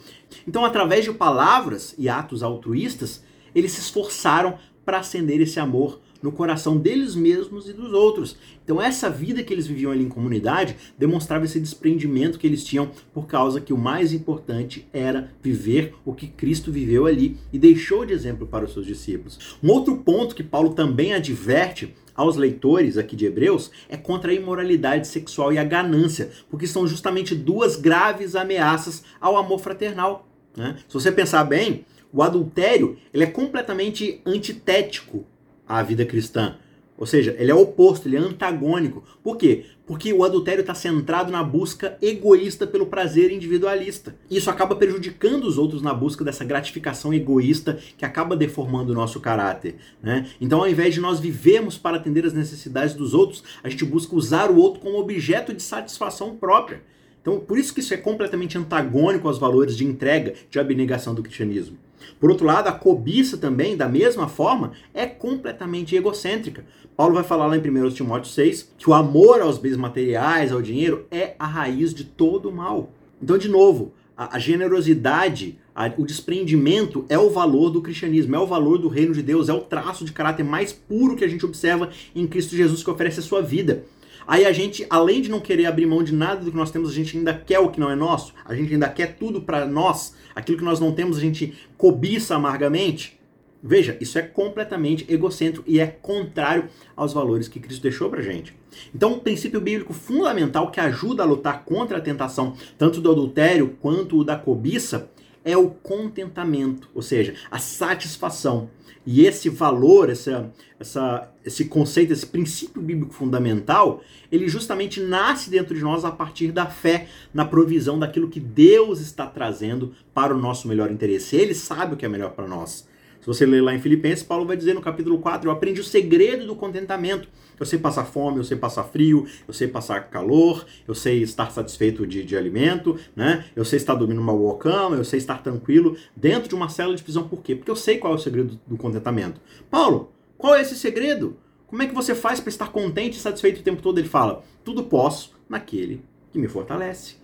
Então, 0.48 0.66
através 0.66 1.06
de 1.06 1.14
palavras 1.14 1.94
e 1.98 2.10
atos 2.10 2.42
altruístas, 2.42 3.24
eles 3.54 3.72
se 3.74 3.82
esforçaram 3.82 4.58
para 4.84 5.00
acender 5.00 5.40
esse 5.42 5.60
amor 5.60 6.02
no 6.22 6.32
coração 6.32 6.78
deles 6.78 7.16
mesmos 7.16 7.70
e 7.70 7.74
dos 7.74 7.94
outros. 7.94 8.38
Então 8.64 8.82
essa 8.82 9.10
vida 9.10 9.44
que 9.44 9.54
eles 9.54 9.68
viviam 9.68 9.92
ali 9.92 10.04
em 10.04 10.10
comunidade 10.10 10.76
demonstrava 10.98 11.46
esse 11.46 11.60
desprendimento 11.60 12.38
que 12.38 12.48
eles 12.48 12.64
tinham 12.64 12.92
por 13.14 13.26
causa 13.26 13.62
que 13.62 13.74
o 13.74 13.78
mais 13.78 14.14
importante 14.14 14.88
era 14.94 15.32
viver 15.42 15.96
o 16.06 16.14
que 16.14 16.28
Cristo 16.28 16.72
viveu 16.72 17.06
ali 17.06 17.38
e 17.52 17.58
deixou 17.58 18.06
de 18.06 18.14
exemplo 18.14 18.46
para 18.46 18.66
os 18.66 18.74
seus 18.74 18.86
discípulos. 18.86 19.58
Um 19.64 19.72
outro 19.72 19.98
ponto 19.98 20.36
que 20.36 20.44
Paulo 20.44 20.74
também 20.74 21.14
adverte 21.14 21.94
aos 22.20 22.36
leitores 22.36 22.98
aqui 22.98 23.16
de 23.16 23.26
Hebreus 23.26 23.72
é 23.88 23.96
contra 23.96 24.32
a 24.32 24.36
imoralidade 24.36 25.08
sexual 25.08 25.54
e 25.54 25.58
a 25.58 25.64
ganância, 25.64 26.30
porque 26.50 26.68
são 26.68 26.86
justamente 26.86 27.34
duas 27.34 27.78
graves 27.78 28.36
ameaças 28.36 29.04
ao 29.22 29.38
amor 29.38 29.60
fraternal. 29.60 30.28
Né? 30.56 30.76
Se 30.86 30.94
você 30.94 31.14
pensar 31.14 31.46
bem, 31.46 31.86
o 32.12 32.22
adultério 32.22 32.98
ele 33.14 33.24
é 33.24 33.28
completamente 33.28 34.22
antitético 34.26 35.26
à 35.70 35.84
vida 35.84 36.04
cristã. 36.04 36.56
Ou 37.00 37.06
seja, 37.06 37.34
ele 37.40 37.50
é 37.50 37.56
oposto, 37.56 38.10
ele 38.10 38.18
é 38.18 38.20
antagônico. 38.20 39.02
Por 39.24 39.38
quê? 39.38 39.64
Porque 39.88 40.12
o 40.12 40.22
adultério 40.22 40.60
está 40.60 40.76
centrado 40.76 41.32
na 41.32 41.42
busca 41.42 41.98
egoísta 42.02 42.68
pelo 42.68 42.88
prazer 42.88 43.32
individualista. 43.32 44.18
Isso 44.30 44.50
acaba 44.50 44.76
prejudicando 44.76 45.46
os 45.46 45.58
outros 45.58 45.82
na 45.82 45.94
busca 45.94 46.26
dessa 46.26 46.44
gratificação 46.44 47.14
egoísta 47.14 47.80
que 47.98 48.04
acaba 48.04 48.36
deformando 48.36 48.92
o 48.92 48.96
nosso 48.96 49.22
caráter. 49.22 49.78
Né? 50.04 50.28
Então, 50.42 50.60
ao 50.60 50.68
invés 50.68 50.94
de 50.94 51.00
nós 51.00 51.22
vivermos 51.22 51.78
para 51.78 51.96
atender 51.96 52.26
as 52.26 52.34
necessidades 52.34 52.94
dos 52.94 53.14
outros, 53.14 53.46
a 53.64 53.70
gente 53.70 53.86
busca 53.86 54.14
usar 54.14 54.52
o 54.52 54.58
outro 54.58 54.82
como 54.82 55.00
objeto 55.00 55.54
de 55.54 55.64
satisfação 55.64 56.36
própria. 56.36 56.84
Então, 57.22 57.40
por 57.40 57.58
isso 57.58 57.74
que 57.74 57.80
isso 57.80 57.94
é 57.94 57.98
completamente 57.98 58.58
antagônico 58.58 59.30
aos 59.30 59.40
valores 59.40 59.78
de 59.78 59.86
entrega, 59.86 60.34
de 60.50 60.60
abnegação 60.60 61.16
do 61.16 61.24
cristianismo. 61.24 61.78
Por 62.20 62.30
outro 62.30 62.46
lado, 62.46 62.68
a 62.68 62.72
cobiça 62.72 63.38
também, 63.38 63.78
da 63.78 63.88
mesma 63.88 64.28
forma, 64.28 64.72
é 64.94 65.06
completamente 65.06 65.96
egocêntrica. 65.96 66.66
Paulo 66.96 67.14
vai 67.14 67.24
falar 67.24 67.48
lá 67.48 67.56
em 67.56 67.62
1 67.62 67.92
Timóteo 67.92 68.32
6 68.32 68.74
que 68.78 68.90
o 68.90 68.94
amor 68.94 69.42
aos 69.42 69.58
bens 69.58 69.78
materiais, 69.78 70.52
ao 70.52 70.62
dinheiro, 70.62 71.06
é 71.10 71.36
a 71.40 71.46
raiz 71.46 71.94
de 71.94 72.04
todo 72.04 72.50
o 72.50 72.52
mal. 72.52 72.92
Então, 73.22 73.38
de 73.38 73.48
novo, 73.48 73.94
a, 74.18 74.36
a 74.36 74.40
generosidade, 74.40 75.58
a, 75.74 75.94
o 75.98 76.06
desprendimento 76.06 77.06
é 77.08 77.18
o 77.18 77.30
valor 77.30 77.70
do 77.70 77.82
cristianismo, 77.82 78.36
é 78.36 78.40
o 78.40 78.46
valor 78.46 78.78
do 78.78 78.90
reino 78.90 79.14
de 79.14 79.24
Deus, 79.24 79.48
é 79.48 79.54
o 79.54 79.62
traço 79.62 80.04
de 80.04 80.12
caráter 80.12 80.44
mais 80.44 80.74
puro 80.74 81.16
que 81.16 81.24
a 81.24 81.28
gente 81.28 81.46
observa 81.46 81.90
em 82.14 82.28
Cristo 82.28 82.54
Jesus 82.54 82.84
que 82.84 82.90
oferece 82.90 83.22
a 83.22 83.24
sua 83.24 83.42
vida. 83.42 83.86
Aí 84.28 84.46
a 84.46 84.52
gente, 84.52 84.86
além 84.90 85.22
de 85.22 85.30
não 85.30 85.40
querer 85.40 85.66
abrir 85.66 85.86
mão 85.86 86.04
de 86.04 86.14
nada 86.14 86.44
do 86.44 86.52
que 86.52 86.58
nós 86.58 86.72
temos, 86.72 86.90
a 86.90 86.94
gente 86.94 87.18
ainda 87.18 87.34
quer 87.34 87.60
o 87.60 87.70
que 87.70 87.80
não 87.80 87.90
é 87.90 87.96
nosso, 87.96 88.34
a 88.46 88.54
gente 88.54 88.74
ainda 88.74 88.90
quer 88.90 89.16
tudo 89.16 89.42
para 89.42 89.66
nós, 89.66 90.16
aquilo 90.36 90.58
que 90.58 90.64
nós 90.64 90.80
não 90.80 90.92
temos, 90.92 91.18
a 91.18 91.22
gente 91.22 91.54
cobiça 91.78 92.36
amargamente. 92.36 93.20
Veja, 93.62 93.98
isso 94.00 94.18
é 94.18 94.22
completamente 94.22 95.06
egocêntrico 95.10 95.70
e 95.70 95.80
é 95.80 95.88
contrário 95.88 96.70
aos 96.96 97.12
valores 97.12 97.50
que 97.50 97.60
Cristo 97.60 97.82
deixou 97.82 98.10
pra 98.10 98.22
gente. 98.22 98.56
Então, 98.96 99.14
um 99.14 99.20
princípio 99.20 99.60
bíblico 99.60 99.94
fundamental 99.94 100.72
que 100.72 100.80
ajuda 100.80 101.24
a 101.24 101.26
lutar 101.26 101.66
contra 101.66 101.98
a 101.98 102.02
tentação, 102.02 102.56
tanto 102.78 103.02
do 103.02 103.12
adultério 103.12 103.76
quanto 103.82 104.24
da 104.24 104.38
cobiça, 104.38 105.10
é 105.44 105.58
o 105.58 105.70
contentamento, 105.70 106.90
ou 106.94 107.02
seja, 107.02 107.36
a 107.50 107.60
satisfação. 107.60 108.70
E 109.06 109.26
esse 109.26 109.50
valor, 109.50 110.10
essa, 110.10 110.52
essa, 110.80 111.32
esse 111.44 111.66
conceito, 111.66 112.14
esse 112.14 112.26
princípio 112.26 112.82
bíblico 112.82 113.14
fundamental, 113.14 114.04
ele 114.32 114.48
justamente 114.48 115.00
nasce 115.02 115.50
dentro 115.50 115.74
de 115.74 115.82
nós 115.82 116.06
a 116.06 116.12
partir 116.12 116.52
da 116.52 116.66
fé 116.66 117.08
na 117.34 117.46
provisão 117.46 117.98
daquilo 117.98 118.30
que 118.30 118.40
Deus 118.40 119.00
está 119.00 119.26
trazendo 119.26 119.96
para 120.14 120.36
o 120.36 120.38
nosso 120.38 120.68
melhor 120.68 120.92
interesse. 120.92 121.36
Ele 121.36 121.56
sabe 121.56 121.94
o 121.94 121.98
que 121.98 122.06
é 122.06 122.10
melhor 122.10 122.32
para 122.32 122.48
nós. 122.48 122.88
Você 123.30 123.46
ler 123.46 123.62
lá 123.62 123.76
em 123.76 123.80
Filipenses, 123.80 124.24
Paulo 124.24 124.44
vai 124.44 124.58
dizer 124.58 124.74
no 124.74 124.82
capítulo 124.82 125.20
4: 125.20 125.48
Eu 125.48 125.54
aprendi 125.54 125.80
o 125.80 125.84
segredo 125.84 126.48
do 126.48 126.56
contentamento. 126.56 127.30
Eu 127.60 127.66
sei 127.66 127.78
passar 127.78 128.06
fome, 128.06 128.38
eu 128.40 128.44
sei 128.44 128.58
passar 128.58 128.86
frio, 128.86 129.28
eu 129.48 129.54
sei 129.54 129.68
passar 129.68 130.10
calor, 130.10 130.66
eu 130.88 130.96
sei 130.96 131.22
estar 131.22 131.52
satisfeito 131.52 132.08
de, 132.08 132.24
de 132.24 132.36
alimento, 132.36 132.98
né? 133.16 133.46
eu 133.56 133.64
sei 133.64 133.78
estar 133.78 133.94
dormindo 133.94 134.20
numa 134.20 134.34
boa 134.34 134.58
cama, 134.58 134.96
eu 134.96 135.04
sei 135.04 135.20
estar 135.20 135.44
tranquilo 135.44 135.96
dentro 136.16 136.50
de 136.50 136.56
uma 136.56 136.70
célula 136.70 136.96
de 136.96 137.04
prisão. 137.04 137.28
Por 137.28 137.44
quê? 137.44 137.56
Porque 137.56 137.70
eu 137.70 137.76
sei 137.76 138.00
qual 138.00 138.14
é 138.14 138.16
o 138.16 138.20
segredo 138.20 138.60
do 138.66 138.76
contentamento. 138.76 139.40
Paulo, 139.70 140.12
qual 140.36 140.56
é 140.56 140.62
esse 140.62 140.76
segredo? 140.76 141.38
Como 141.68 141.84
é 141.84 141.86
que 141.86 141.94
você 141.94 142.16
faz 142.16 142.40
para 142.40 142.50
estar 142.50 142.72
contente 142.72 143.18
e 143.18 143.22
satisfeito 143.22 143.60
o 143.60 143.64
tempo 143.64 143.80
todo? 143.80 144.00
Ele 144.00 144.10
fala: 144.10 144.44
Tudo 144.64 144.86
posso 144.86 145.36
naquele 145.48 146.04
que 146.32 146.40
me 146.40 146.48
fortalece. 146.48 147.18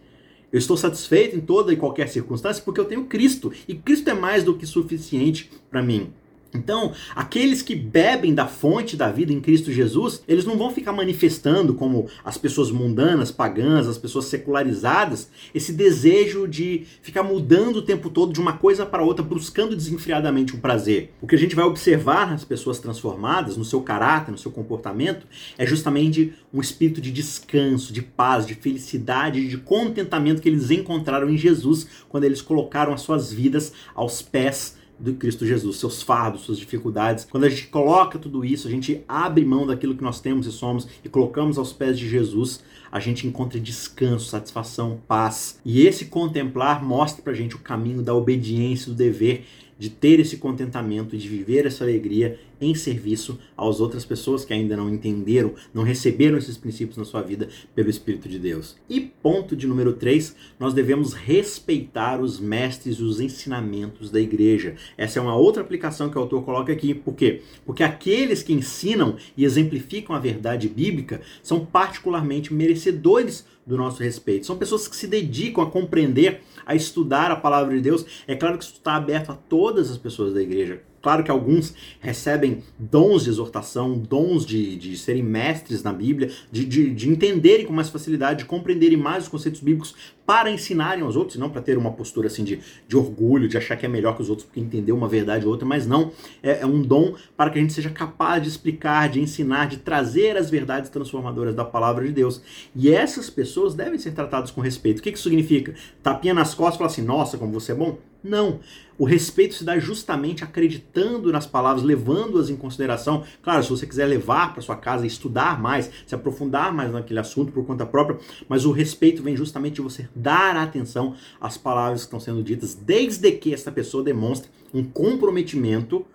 Eu 0.55 0.59
estou 0.59 0.77
satisfeito 0.77 1.35
em 1.35 1.41
toda 1.41 1.73
e 1.73 1.75
qualquer 1.75 2.07
circunstância 2.07 2.63
porque 2.63 2.79
eu 2.79 2.85
tenho 2.85 3.03
Cristo. 3.03 3.51
E 3.67 3.75
Cristo 3.75 4.09
é 4.09 4.13
mais 4.13 4.41
do 4.41 4.57
que 4.57 4.65
suficiente 4.65 5.51
para 5.69 5.83
mim. 5.83 6.13
Então, 6.53 6.93
aqueles 7.15 7.61
que 7.61 7.75
bebem 7.75 8.33
da 8.33 8.47
fonte 8.47 8.95
da 8.95 9.11
vida 9.11 9.33
em 9.33 9.41
Cristo 9.41 9.71
Jesus, 9.71 10.23
eles 10.27 10.45
não 10.45 10.57
vão 10.57 10.71
ficar 10.71 10.93
manifestando 10.93 11.73
como 11.73 12.07
as 12.23 12.37
pessoas 12.37 12.71
mundanas, 12.71 13.31
pagãs, 13.31 13.87
as 13.87 13.97
pessoas 13.97 14.25
secularizadas, 14.25 15.29
esse 15.53 15.73
desejo 15.73 16.47
de 16.47 16.85
ficar 17.01 17.23
mudando 17.23 17.77
o 17.77 17.81
tempo 17.81 18.09
todo 18.09 18.33
de 18.33 18.39
uma 18.39 18.53
coisa 18.53 18.85
para 18.85 19.03
outra, 19.03 19.23
buscando 19.23 19.75
desenfreadamente 19.75 20.55
o 20.55 20.59
prazer. 20.59 21.13
O 21.21 21.27
que 21.27 21.35
a 21.35 21.37
gente 21.37 21.55
vai 21.55 21.65
observar 21.65 22.29
nas 22.29 22.45
pessoas 22.45 22.79
transformadas, 22.79 23.57
no 23.57 23.65
seu 23.65 23.81
caráter, 23.81 24.31
no 24.31 24.37
seu 24.37 24.51
comportamento, 24.51 25.27
é 25.57 25.65
justamente 25.65 26.33
um 26.53 26.61
espírito 26.61 27.01
de 27.01 27.11
descanso, 27.11 27.91
de 27.91 28.01
paz, 28.01 28.45
de 28.45 28.55
felicidade, 28.55 29.47
de 29.47 29.57
contentamento 29.57 30.41
que 30.41 30.49
eles 30.49 30.71
encontraram 30.71 31.29
em 31.29 31.37
Jesus 31.37 31.87
quando 32.07 32.23
eles 32.23 32.41
colocaram 32.41 32.93
as 32.93 33.01
suas 33.01 33.31
vidas 33.31 33.73
aos 33.93 34.21
pés 34.21 34.77
do 34.99 35.13
Cristo 35.13 35.45
Jesus, 35.45 35.77
seus 35.77 36.01
fardos, 36.01 36.41
suas 36.41 36.57
dificuldades. 36.57 37.25
Quando 37.25 37.43
a 37.43 37.49
gente 37.49 37.67
coloca 37.67 38.17
tudo 38.17 38.45
isso, 38.45 38.67
a 38.67 38.71
gente 38.71 39.03
abre 39.07 39.43
mão 39.43 39.67
daquilo 39.67 39.95
que 39.95 40.03
nós 40.03 40.19
temos 40.19 40.47
e 40.47 40.51
somos 40.51 40.87
e 41.03 41.09
colocamos 41.09 41.57
aos 41.57 41.73
pés 41.73 41.97
de 41.97 42.07
Jesus, 42.07 42.63
a 42.91 42.99
gente 42.99 43.27
encontra 43.27 43.59
descanso, 43.59 44.29
satisfação, 44.29 45.01
paz. 45.07 45.59
E 45.65 45.85
esse 45.85 46.05
contemplar 46.05 46.83
mostra 46.83 47.21
pra 47.21 47.33
gente 47.33 47.55
o 47.55 47.59
caminho 47.59 48.01
da 48.01 48.13
obediência, 48.13 48.91
do 48.91 48.97
dever 48.97 49.45
de 49.77 49.89
ter 49.89 50.19
esse 50.19 50.37
contentamento, 50.37 51.17
de 51.17 51.27
viver 51.27 51.65
essa 51.65 51.83
alegria 51.83 52.39
em 52.59 52.73
serviço 52.73 53.37
às 53.57 53.79
outras 53.79 54.05
pessoas 54.05 54.45
que 54.45 54.53
ainda 54.53 54.77
não 54.77 54.89
entenderam, 54.89 55.53
não 55.73 55.83
receberam 55.83 56.37
esses 56.37 56.57
princípios 56.57 56.97
na 56.97 57.03
sua 57.03 57.21
vida 57.21 57.49
pelo 57.73 57.89
Espírito 57.89 58.29
de 58.29 58.39
Deus. 58.39 58.75
E 58.89 59.01
ponto 59.01 59.55
de 59.55 59.67
número 59.67 59.93
3, 59.93 60.35
nós 60.59 60.73
devemos 60.73 61.13
respeitar 61.13 62.21
os 62.21 62.39
mestres 62.39 62.97
e 62.97 63.03
os 63.03 63.19
ensinamentos 63.19 64.09
da 64.09 64.19
igreja. 64.19 64.75
Essa 64.97 65.19
é 65.19 65.21
uma 65.21 65.35
outra 65.35 65.61
aplicação 65.61 66.09
que 66.09 66.17
o 66.17 66.21
autor 66.21 66.43
coloca 66.43 66.71
aqui. 66.71 66.93
Por 66.93 67.13
quê? 67.13 67.41
Porque 67.65 67.83
aqueles 67.83 68.41
que 68.41 68.53
ensinam 68.53 69.17
e 69.35 69.43
exemplificam 69.43 70.15
a 70.15 70.19
verdade 70.19 70.69
bíblica 70.69 71.21
são 71.43 71.65
particularmente 71.65 72.53
merecedores 72.53 73.45
do 73.65 73.75
nosso 73.75 74.03
respeito. 74.03 74.45
São 74.45 74.57
pessoas 74.57 74.87
que 74.87 74.95
se 74.95 75.07
dedicam 75.07 75.63
a 75.63 75.69
compreender, 75.69 76.41
a 76.65 76.75
estudar 76.75 77.31
a 77.31 77.35
palavra 77.35 77.75
de 77.75 77.81
Deus. 77.81 78.05
É 78.27 78.35
claro 78.35 78.57
que 78.57 78.63
isso 78.63 78.73
está 78.73 78.95
aberto 78.95 79.31
a 79.31 79.35
todas 79.35 79.91
as 79.91 79.97
pessoas 79.97 80.33
da 80.33 80.41
igreja. 80.41 80.81
Claro 81.05 81.23
que 81.23 81.29
alguns 81.29 81.75
recebem 81.99 82.63
dons 82.79 83.25
de 83.25 83.29
exortação, 83.29 83.95
dons 83.95 84.43
de, 84.43 84.75
de 84.75 84.97
serem 84.97 85.21
mestres 85.21 85.83
na 85.83 85.93
Bíblia, 85.93 86.31
de, 86.51 86.65
de, 86.65 86.91
de 86.95 87.07
entenderem 87.07 87.63
com 87.63 87.71
mais 87.71 87.89
facilidade, 87.89 88.39
de 88.39 88.45
compreenderem 88.45 88.97
mais 88.97 89.25
os 89.25 89.29
conceitos 89.29 89.61
bíblicos 89.61 89.93
para 90.25 90.49
ensinarem 90.49 91.03
aos 91.03 91.15
outros, 91.15 91.35
e 91.35 91.39
não 91.39 91.47
para 91.47 91.61
ter 91.61 91.77
uma 91.77 91.91
postura 91.91 92.25
assim 92.25 92.43
de, 92.43 92.59
de 92.87 92.97
orgulho, 92.97 93.47
de 93.47 93.55
achar 93.55 93.75
que 93.75 93.85
é 93.85 93.87
melhor 93.87 94.15
que 94.15 94.23
os 94.23 94.31
outros 94.31 94.47
porque 94.47 94.59
entendeu 94.59 94.97
uma 94.97 95.07
verdade 95.07 95.45
ou 95.45 95.51
outra, 95.51 95.63
mas 95.63 95.85
não. 95.85 96.11
É, 96.41 96.61
é 96.61 96.65
um 96.65 96.81
dom 96.81 97.13
para 97.37 97.51
que 97.51 97.59
a 97.59 97.61
gente 97.61 97.73
seja 97.73 97.91
capaz 97.91 98.41
de 98.41 98.49
explicar, 98.49 99.07
de 99.07 99.19
ensinar, 99.21 99.67
de 99.67 99.77
trazer 99.77 100.35
as 100.35 100.49
verdades 100.49 100.89
transformadoras 100.89 101.53
da 101.53 101.63
palavra 101.63 102.03
de 102.07 102.13
Deus. 102.13 102.41
E 102.75 102.89
essas 102.89 103.29
pessoas 103.29 103.75
devem 103.75 103.99
ser 103.99 104.13
tratadas 104.13 104.49
com 104.49 104.59
respeito. 104.59 104.97
O 104.97 105.03
que, 105.03 105.11
que 105.11 105.19
significa? 105.19 105.75
Tapinha 106.01 106.33
nas 106.33 106.55
costas 106.55 106.73
e 106.73 106.77
falar 106.79 106.89
assim: 106.89 107.03
nossa, 107.03 107.37
como 107.37 107.53
você 107.53 107.73
é 107.73 107.75
bom? 107.75 107.99
Não. 108.25 108.59
O 108.97 109.05
respeito 109.05 109.53
se 109.53 109.63
dá 109.63 109.77
justamente 109.77 110.43
acreditando 110.43 111.31
nas 111.31 111.45
palavras, 111.45 111.83
levando-as 111.83 112.49
em 112.49 112.55
consideração. 112.55 113.23
Claro, 113.43 113.63
se 113.63 113.69
você 113.69 113.85
quiser 113.85 114.05
levar 114.05 114.53
para 114.53 114.63
sua 114.63 114.75
casa, 114.75 115.05
estudar 115.05 115.61
mais, 115.61 115.91
se 116.07 116.15
aprofundar 116.15 116.73
mais 116.73 116.91
naquele 116.91 117.19
assunto 117.19 117.51
por 117.51 117.65
conta 117.65 117.85
própria, 117.85 118.17
mas 118.49 118.65
o 118.65 118.71
respeito 118.71 119.21
vem 119.21 119.35
justamente 119.35 119.75
de 119.75 119.81
você 119.81 120.09
dar 120.15 120.55
atenção 120.57 121.13
às 121.39 121.57
palavras 121.57 122.01
que 122.01 122.07
estão 122.07 122.19
sendo 122.19 122.41
ditas, 122.41 122.73
desde 122.73 123.31
que 123.33 123.53
essa 123.53 123.71
pessoa 123.71 124.03
demonstre 124.03 124.49
um 124.73 124.83
comprometimento 124.83 126.05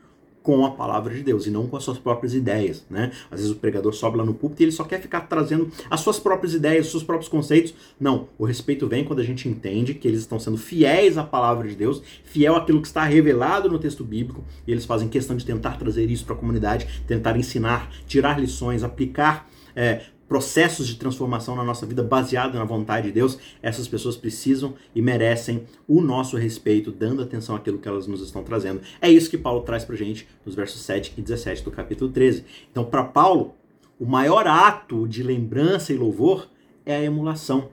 com 0.42 0.64
a 0.64 0.70
palavra 0.70 1.14
de 1.14 1.23
Deus 1.23 1.47
e 1.47 1.50
não 1.50 1.66
com 1.66 1.76
as 1.76 1.85
suas 1.85 1.99
próprias 1.99 2.35
ideias, 2.35 2.85
né? 2.88 3.12
Às 3.30 3.40
vezes 3.40 3.54
o 3.54 3.59
pregador 3.59 3.92
sobe 3.92 4.16
lá 4.16 4.25
no 4.25 4.35
púlpito 4.35 4.62
e 4.62 4.64
ele 4.64 4.73
só 4.73 4.85
quer 4.85 5.00
ficar 5.00 5.23
trazendo 5.23 5.70
as 5.90 6.00
suas 6.00 6.18
próprias 6.18 6.54
ideias, 6.54 6.87
os 6.87 6.90
seus 6.90 7.02
próprios 7.02 7.28
conceitos. 7.28 7.75
Não, 7.99 8.28
o 8.38 8.44
respeito 8.44 8.87
vem 8.87 9.04
quando 9.04 9.20
a 9.20 9.25
gente 9.25 9.49
entende 9.49 9.94
que 9.94 10.09
eles 10.09 10.20
estão 10.20 10.38
sendo 10.38 10.56
fiéis 10.56 11.18
à 11.18 11.25
palavra 11.25 11.68
de 11.68 11.75
Deus, 11.75 12.02
fiel 12.25 12.56
àquilo 12.56 12.80
que 12.80 12.87
está 12.87 13.04
revelado 13.04 13.68
no 13.68 13.78
texto 13.78 14.02
bíblico, 14.02 14.44
e 14.66 14.73
eles 14.73 14.85
fazem 14.85 15.09
questão 15.09 15.37
de 15.37 15.44
tentar 15.44 15.78
trazer 15.78 16.11
isso 16.11 16.25
para 16.25 16.35
a 16.35 16.38
comunidade, 16.38 17.04
tentar 17.06 17.37
ensinar, 17.37 17.90
tirar 18.06 18.40
lições, 18.40 18.82
aplicar 18.82 19.49
é, 19.75 20.02
processos 20.31 20.87
de 20.87 20.95
transformação 20.95 21.57
na 21.57 21.65
nossa 21.65 21.85
vida 21.85 22.05
baseado 22.05 22.55
na 22.55 22.63
vontade 22.63 23.09
de 23.09 23.13
Deus, 23.13 23.37
essas 23.61 23.89
pessoas 23.89 24.17
precisam 24.17 24.75
e 24.95 25.03
merecem 25.03 25.65
o 25.89 26.01
nosso 26.01 26.37
respeito, 26.37 26.93
dando 26.93 27.21
atenção 27.21 27.57
àquilo 27.57 27.79
que 27.79 27.89
elas 27.89 28.07
nos 28.07 28.23
estão 28.23 28.45
trazendo. 28.45 28.81
É 29.03 29.11
isso 29.11 29.29
que 29.29 29.37
Paulo 29.37 29.63
traz 29.63 29.85
pra 29.85 29.97
gente 29.97 30.29
nos 30.47 30.55
versos 30.55 30.83
7 30.83 31.15
e 31.19 31.21
17 31.21 31.65
do 31.65 31.73
capítulo 31.73 32.13
13. 32.13 32.45
Então, 32.71 32.85
para 32.85 33.03
Paulo, 33.03 33.57
o 33.99 34.07
maior 34.07 34.47
ato 34.47 35.09
de 35.09 35.25
lembrança 35.25 35.93
e 35.93 35.97
louvor 35.97 36.49
é 36.87 36.95
a 36.95 37.03
emulação, 37.03 37.69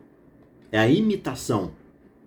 é 0.71 0.79
a 0.79 0.89
imitação. 0.89 1.73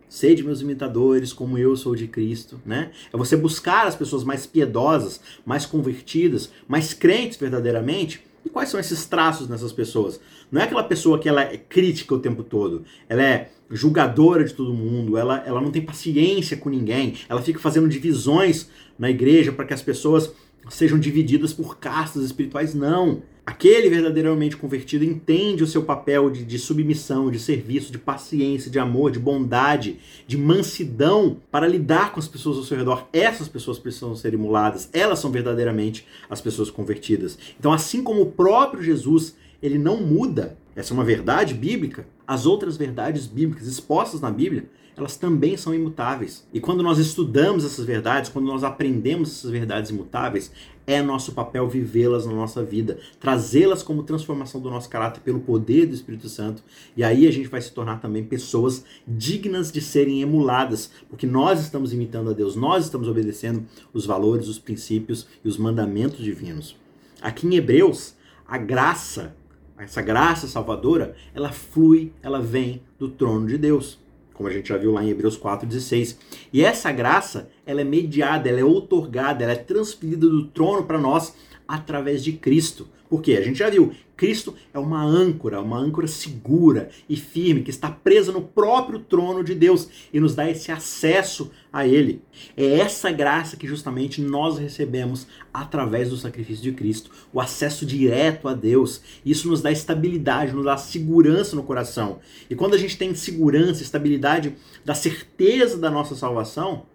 Sede 0.08 0.44
meus 0.44 0.60
imitadores, 0.60 1.32
como 1.32 1.58
eu 1.58 1.76
sou 1.76 1.96
de 1.96 2.06
Cristo, 2.06 2.60
né? 2.64 2.92
É 3.12 3.16
você 3.16 3.36
buscar 3.36 3.88
as 3.88 3.96
pessoas 3.96 4.22
mais 4.22 4.46
piedosas, 4.46 5.20
mais 5.44 5.66
convertidas, 5.66 6.52
mais 6.68 6.94
crentes 6.94 7.36
verdadeiramente, 7.36 8.29
e 8.44 8.48
quais 8.48 8.68
são 8.68 8.80
esses 8.80 9.06
traços 9.06 9.48
nessas 9.48 9.72
pessoas? 9.72 10.20
Não 10.50 10.60
é 10.60 10.64
aquela 10.64 10.82
pessoa 10.82 11.18
que 11.18 11.28
ela 11.28 11.42
é 11.42 11.56
crítica 11.56 12.14
o 12.14 12.18
tempo 12.18 12.42
todo, 12.42 12.84
ela 13.08 13.22
é 13.22 13.50
julgadora 13.70 14.44
de 14.44 14.54
todo 14.54 14.74
mundo, 14.74 15.16
ela, 15.16 15.42
ela 15.46 15.60
não 15.60 15.70
tem 15.70 15.82
paciência 15.82 16.56
com 16.56 16.68
ninguém, 16.68 17.14
ela 17.28 17.42
fica 17.42 17.58
fazendo 17.58 17.88
divisões 17.88 18.68
na 18.98 19.10
igreja 19.10 19.52
para 19.52 19.64
que 19.64 19.74
as 19.74 19.82
pessoas 19.82 20.32
sejam 20.68 20.98
divididas 20.98 21.52
por 21.52 21.78
castas 21.78 22.24
espirituais, 22.24 22.74
não. 22.74 23.22
Aquele 23.50 23.90
verdadeiramente 23.90 24.56
convertido 24.56 25.04
entende 25.04 25.64
o 25.64 25.66
seu 25.66 25.82
papel 25.82 26.30
de, 26.30 26.44
de, 26.44 26.56
submissão, 26.56 27.32
de 27.32 27.40
serviço, 27.40 27.90
de 27.90 27.98
paciência, 27.98 28.70
de 28.70 28.78
amor, 28.78 29.10
de 29.10 29.18
bondade, 29.18 29.98
de 30.24 30.38
mansidão 30.38 31.36
para 31.50 31.66
lidar 31.66 32.12
com 32.12 32.20
as 32.20 32.28
pessoas 32.28 32.58
ao 32.58 32.62
seu 32.62 32.78
redor. 32.78 33.08
Essas 33.12 33.48
pessoas 33.48 33.76
precisam 33.76 34.14
ser 34.14 34.34
emuladas. 34.34 34.88
Elas 34.92 35.18
são 35.18 35.32
verdadeiramente 35.32 36.06
as 36.30 36.40
pessoas 36.40 36.70
convertidas. 36.70 37.36
Então, 37.58 37.72
assim 37.72 38.04
como 38.04 38.22
o 38.22 38.30
próprio 38.30 38.84
Jesus, 38.84 39.34
ele 39.62 39.78
não 39.78 39.98
muda. 39.98 40.56
Essa 40.74 40.92
é 40.92 40.94
uma 40.94 41.04
verdade 41.04 41.54
bíblica. 41.54 42.06
As 42.26 42.46
outras 42.46 42.76
verdades 42.76 43.26
bíblicas 43.26 43.66
expostas 43.66 44.20
na 44.20 44.30
Bíblia, 44.30 44.68
elas 44.96 45.16
também 45.16 45.56
são 45.56 45.74
imutáveis. 45.74 46.46
E 46.52 46.60
quando 46.60 46.82
nós 46.82 46.98
estudamos 46.98 47.64
essas 47.64 47.84
verdades, 47.84 48.30
quando 48.30 48.46
nós 48.46 48.62
aprendemos 48.62 49.30
essas 49.30 49.50
verdades 49.50 49.90
imutáveis, 49.90 50.52
é 50.86 51.00
nosso 51.00 51.32
papel 51.32 51.68
vivê-las 51.68 52.26
na 52.26 52.32
nossa 52.32 52.64
vida, 52.64 52.98
trazê-las 53.20 53.82
como 53.82 54.02
transformação 54.02 54.60
do 54.60 54.70
nosso 54.70 54.88
caráter 54.88 55.20
pelo 55.20 55.40
poder 55.40 55.86
do 55.86 55.94
Espírito 55.94 56.28
Santo. 56.28 56.62
E 56.96 57.04
aí 57.04 57.26
a 57.26 57.30
gente 57.30 57.48
vai 57.48 57.60
se 57.60 57.72
tornar 57.72 58.00
também 58.00 58.24
pessoas 58.24 58.84
dignas 59.06 59.70
de 59.70 59.80
serem 59.80 60.20
emuladas, 60.20 60.90
porque 61.08 61.26
nós 61.26 61.60
estamos 61.60 61.92
imitando 61.92 62.30
a 62.30 62.32
Deus, 62.32 62.56
nós 62.56 62.84
estamos 62.84 63.08
obedecendo 63.08 63.64
os 63.92 64.04
valores, 64.04 64.48
os 64.48 64.58
princípios 64.58 65.26
e 65.44 65.48
os 65.48 65.56
mandamentos 65.56 66.18
divinos. 66.18 66.76
Aqui 67.22 67.46
em 67.46 67.54
Hebreus, 67.54 68.14
a 68.46 68.58
graça, 68.58 69.36
essa 69.82 70.02
graça 70.02 70.46
salvadora, 70.46 71.14
ela 71.34 71.50
flui, 71.50 72.12
ela 72.22 72.40
vem 72.40 72.82
do 72.98 73.08
trono 73.08 73.46
de 73.46 73.58
Deus 73.58 73.98
como 74.40 74.48
a 74.48 74.52
gente 74.52 74.70
já 74.70 74.78
viu 74.78 74.92
lá 74.92 75.04
em 75.04 75.10
Hebreus 75.10 75.38
4,16. 75.38 76.16
E 76.50 76.64
essa 76.64 76.90
graça, 76.90 77.50
ela 77.66 77.82
é 77.82 77.84
mediada, 77.84 78.48
ela 78.48 78.58
é 78.58 78.64
outorgada, 78.64 79.44
ela 79.44 79.52
é 79.52 79.56
transferida 79.56 80.26
do 80.26 80.46
trono 80.46 80.84
para 80.84 80.96
nós 80.96 81.34
através 81.68 82.24
de 82.24 82.32
Cristo. 82.32 82.88
Porque 83.10 83.32
a 83.32 83.42
gente 83.42 83.58
já 83.58 83.68
viu, 83.68 83.92
Cristo 84.16 84.54
é 84.72 84.78
uma 84.78 85.02
âncora, 85.02 85.60
uma 85.60 85.76
âncora 85.76 86.06
segura 86.06 86.90
e 87.08 87.16
firme, 87.16 87.62
que 87.62 87.70
está 87.70 87.90
presa 87.90 88.30
no 88.30 88.40
próprio 88.40 89.00
trono 89.00 89.42
de 89.42 89.52
Deus 89.52 89.88
e 90.12 90.20
nos 90.20 90.36
dá 90.36 90.48
esse 90.48 90.70
acesso 90.70 91.50
a 91.72 91.84
Ele. 91.84 92.22
É 92.56 92.78
essa 92.78 93.10
graça 93.10 93.56
que 93.56 93.66
justamente 93.66 94.20
nós 94.20 94.58
recebemos 94.58 95.26
através 95.52 96.10
do 96.10 96.16
sacrifício 96.16 96.62
de 96.62 96.70
Cristo, 96.70 97.10
o 97.32 97.40
acesso 97.40 97.84
direto 97.84 98.46
a 98.46 98.54
Deus. 98.54 99.02
Isso 99.26 99.48
nos 99.48 99.60
dá 99.60 99.72
estabilidade, 99.72 100.52
nos 100.52 100.66
dá 100.66 100.76
segurança 100.76 101.56
no 101.56 101.64
coração. 101.64 102.20
E 102.48 102.54
quando 102.54 102.74
a 102.74 102.78
gente 102.78 102.96
tem 102.96 103.12
segurança, 103.12 103.82
estabilidade, 103.82 104.54
da 104.84 104.94
certeza 104.94 105.76
da 105.76 105.90
nossa 105.90 106.14
salvação, 106.14 106.86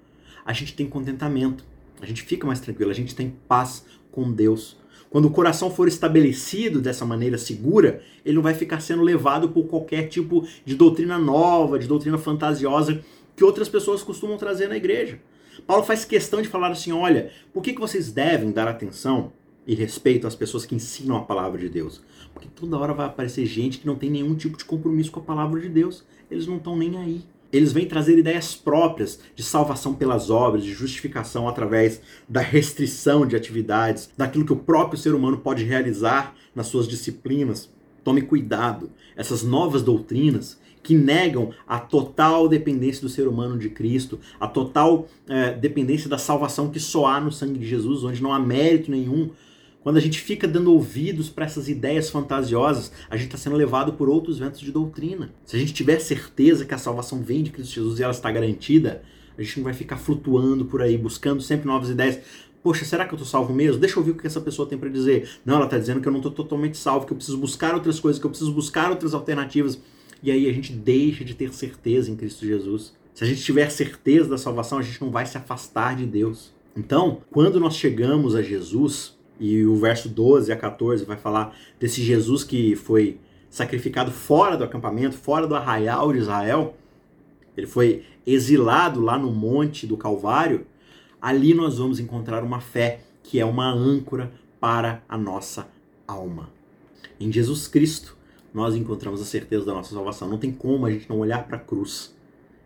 a 0.46 0.54
gente 0.54 0.74
tem 0.74 0.88
contentamento, 0.88 1.66
a 2.00 2.06
gente 2.06 2.24
fica 2.24 2.48
mais 2.48 2.62
tranquilo, 2.62 2.92
a 2.92 2.96
gente 2.96 3.14
tem 3.14 3.36
paz 3.50 3.86
com 4.12 4.32
Deus. 4.32 4.78
Quando 5.16 5.30
o 5.30 5.32
coração 5.32 5.72
for 5.72 5.88
estabelecido 5.88 6.82
dessa 6.82 7.06
maneira 7.06 7.38
segura, 7.38 8.02
ele 8.26 8.36
não 8.36 8.42
vai 8.44 8.54
ficar 8.54 8.82
sendo 8.82 9.02
levado 9.02 9.48
por 9.48 9.66
qualquer 9.66 10.10
tipo 10.10 10.46
de 10.66 10.76
doutrina 10.76 11.18
nova, 11.18 11.80
de 11.80 11.88
doutrina 11.88 12.18
fantasiosa 12.18 13.02
que 13.34 13.42
outras 13.42 13.70
pessoas 13.70 14.04
costumam 14.04 14.38
trazer 14.38 14.68
na 14.68 14.76
igreja. 14.76 15.22
Paulo 15.66 15.86
faz 15.86 16.04
questão 16.04 16.42
de 16.42 16.50
falar 16.50 16.72
assim: 16.72 16.92
olha, 16.92 17.32
por 17.54 17.64
que, 17.64 17.72
que 17.72 17.80
vocês 17.80 18.12
devem 18.12 18.52
dar 18.52 18.68
atenção 18.68 19.32
e 19.66 19.74
respeito 19.74 20.28
às 20.28 20.36
pessoas 20.36 20.66
que 20.66 20.76
ensinam 20.76 21.16
a 21.16 21.22
palavra 21.22 21.62
de 21.62 21.70
Deus? 21.70 22.02
Porque 22.34 22.50
toda 22.54 22.78
hora 22.78 22.94
vai 22.94 23.06
aparecer 23.06 23.46
gente 23.46 23.78
que 23.78 23.88
não 23.88 23.96
tem 23.96 24.10
nenhum 24.10 24.36
tipo 24.36 24.58
de 24.58 24.66
compromisso 24.66 25.12
com 25.12 25.22
a 25.22 25.24
palavra 25.24 25.62
de 25.62 25.70
Deus. 25.70 26.04
Eles 26.30 26.46
não 26.46 26.58
estão 26.58 26.76
nem 26.76 26.98
aí. 26.98 27.24
Eles 27.56 27.72
vêm 27.72 27.86
trazer 27.86 28.18
ideias 28.18 28.54
próprias 28.54 29.18
de 29.34 29.42
salvação 29.42 29.94
pelas 29.94 30.30
obras, 30.30 30.62
de 30.62 30.74
justificação 30.74 31.48
através 31.48 32.02
da 32.28 32.42
restrição 32.42 33.26
de 33.26 33.34
atividades, 33.34 34.10
daquilo 34.18 34.46
que 34.46 34.52
o 34.52 34.58
próprio 34.58 35.00
ser 35.00 35.16
humano 35.16 35.38
pode 35.38 35.64
realizar 35.64 36.36
nas 36.54 36.68
suas 36.68 36.86
disciplinas. 36.86 37.72
Tome 38.04 38.24
cuidado. 38.24 38.92
Essas 39.16 39.42
novas 39.42 39.82
doutrinas 39.82 40.60
que 40.84 40.94
negam 40.94 41.52
a 41.66 41.80
total 41.80 42.50
dependência 42.50 43.02
do 43.02 43.08
ser 43.08 43.26
humano 43.26 43.58
de 43.58 43.70
Cristo, 43.70 44.20
a 44.38 44.50
total 44.50 45.08
é, 45.30 45.54
dependência 45.54 46.10
da 46.10 46.18
salvação 46.18 46.70
que 46.70 46.80
só 46.80 47.06
há 47.06 47.22
no 47.22 47.32
sangue 47.32 47.58
de 47.58 47.68
Jesus, 47.68 48.04
onde 48.04 48.22
não 48.22 48.34
há 48.34 48.40
mérito 48.40 48.92
nenhum 48.92 49.30
quando 49.86 49.98
a 49.98 50.02
gente 50.02 50.20
fica 50.20 50.48
dando 50.48 50.74
ouvidos 50.74 51.30
para 51.30 51.46
essas 51.46 51.70
ideias 51.70 52.10
fantasiosas, 52.10 52.92
a 53.08 53.16
gente 53.16 53.28
está 53.28 53.38
sendo 53.38 53.56
levado 53.56 53.94
por 53.94 54.10
outros 54.10 54.40
ventos 54.40 54.60
de 54.60 54.72
doutrina. 54.72 55.32
Se 55.46 55.56
a 55.56 55.60
gente 55.60 55.76
tiver 55.76 56.00
certeza 56.00 56.66
que 56.66 56.74
a 56.74 56.78
salvação 56.80 57.22
vem 57.22 57.44
de 57.44 57.52
Cristo 57.52 57.76
Jesus 57.76 58.00
e 58.00 58.04
ela 58.04 58.12
está 58.12 58.32
garantida, 58.32 59.04
a 59.38 59.44
gente 59.44 59.58
não 59.58 59.64
vai 59.64 59.76
ficar 59.76 59.98
flutuando 59.98 60.66
por 60.66 60.82
aí, 60.82 60.98
buscando 60.98 61.40
sempre 61.40 61.68
novas 61.68 61.92
ideias. 61.92 62.18
Poxa, 62.64 62.84
será 62.84 63.06
que 63.06 63.14
eu 63.14 63.16
estou 63.16 63.28
salvo 63.28 63.54
mesmo? 63.54 63.80
Deixa 63.80 63.94
eu 63.94 64.00
ouvir 64.00 64.14
o 64.14 64.16
que 64.16 64.26
essa 64.26 64.42
pessoa 64.42 64.68
tem 64.68 64.76
para 64.76 64.90
dizer. 64.90 65.30
Não, 65.46 65.58
ela 65.58 65.66
está 65.66 65.78
dizendo 65.78 66.02
que 66.02 66.08
eu 66.08 66.12
não 66.12 66.18
estou 66.18 66.32
totalmente 66.32 66.80
salvo, 66.80 67.06
que 67.06 67.14
eu 67.14 67.18
preciso 67.18 67.38
buscar 67.38 67.76
outras 67.76 68.00
coisas, 68.00 68.20
que 68.20 68.26
eu 68.26 68.32
preciso 68.32 68.54
buscar 68.54 68.90
outras 68.90 69.14
alternativas. 69.14 69.80
E 70.24 70.32
aí 70.32 70.50
a 70.50 70.52
gente 70.52 70.74
deixa 70.74 71.24
de 71.24 71.36
ter 71.36 71.54
certeza 71.54 72.10
em 72.10 72.16
Cristo 72.16 72.44
Jesus. 72.44 72.92
Se 73.14 73.24
a 73.24 73.28
gente 73.28 73.44
tiver 73.44 73.70
certeza 73.70 74.28
da 74.30 74.38
salvação, 74.40 74.80
a 74.80 74.82
gente 74.82 75.00
não 75.00 75.12
vai 75.12 75.28
se 75.28 75.38
afastar 75.38 75.96
de 75.96 76.08
Deus. 76.08 76.52
Então, 76.76 77.22
quando 77.30 77.60
nós 77.60 77.76
chegamos 77.76 78.34
a 78.34 78.42
Jesus, 78.42 79.15
e 79.40 79.66
o 79.66 79.76
verso 79.76 80.10
12 80.10 80.52
a 80.52 80.56
14 80.56 81.06
vai 81.06 81.18
falar 81.18 81.56
desse 81.80 82.02
Jesus 82.02 82.44
que 82.44 82.76
foi 82.76 83.18
sacrificado 83.50 84.12
fora 84.12 84.58
do 84.58 84.64
acampamento, 84.64 85.16
fora 85.16 85.48
do 85.48 85.56
arraial 85.56 86.12
de 86.12 86.20
Israel. 86.20 86.76
Ele 87.56 87.68
foi 87.68 88.04
exilado 88.26 89.00
lá 89.00 89.18
no 89.18 89.32
monte 89.32 89.88
do 89.88 89.98
Calvário. 89.98 90.66
Ali 91.22 91.54
nós 91.54 91.78
vamos 91.78 92.00
encontrar 92.00 92.44
uma 92.44 92.60
fé 92.60 93.02
que 93.24 93.40
é 93.40 93.46
uma 93.46 93.72
âncora 93.72 94.32
para 94.60 95.04
a 95.08 95.18
nossa 95.18 95.68
alma. 96.08 96.50
Em 97.20 97.32
Jesus 97.32 97.68
Cristo, 97.68 98.16
nós 98.54 98.76
encontramos 98.76 99.22
a 99.22 99.26
certeza 99.26 99.66
da 99.66 99.74
nossa 99.74 99.94
salvação. 99.94 100.30
Não 100.30 100.38
tem 100.38 100.52
como 100.52 100.86
a 100.86 100.92
gente 100.92 101.10
não 101.10 101.20
olhar 101.20 101.46
para 101.46 101.58
a 101.58 101.60
cruz 101.60 102.16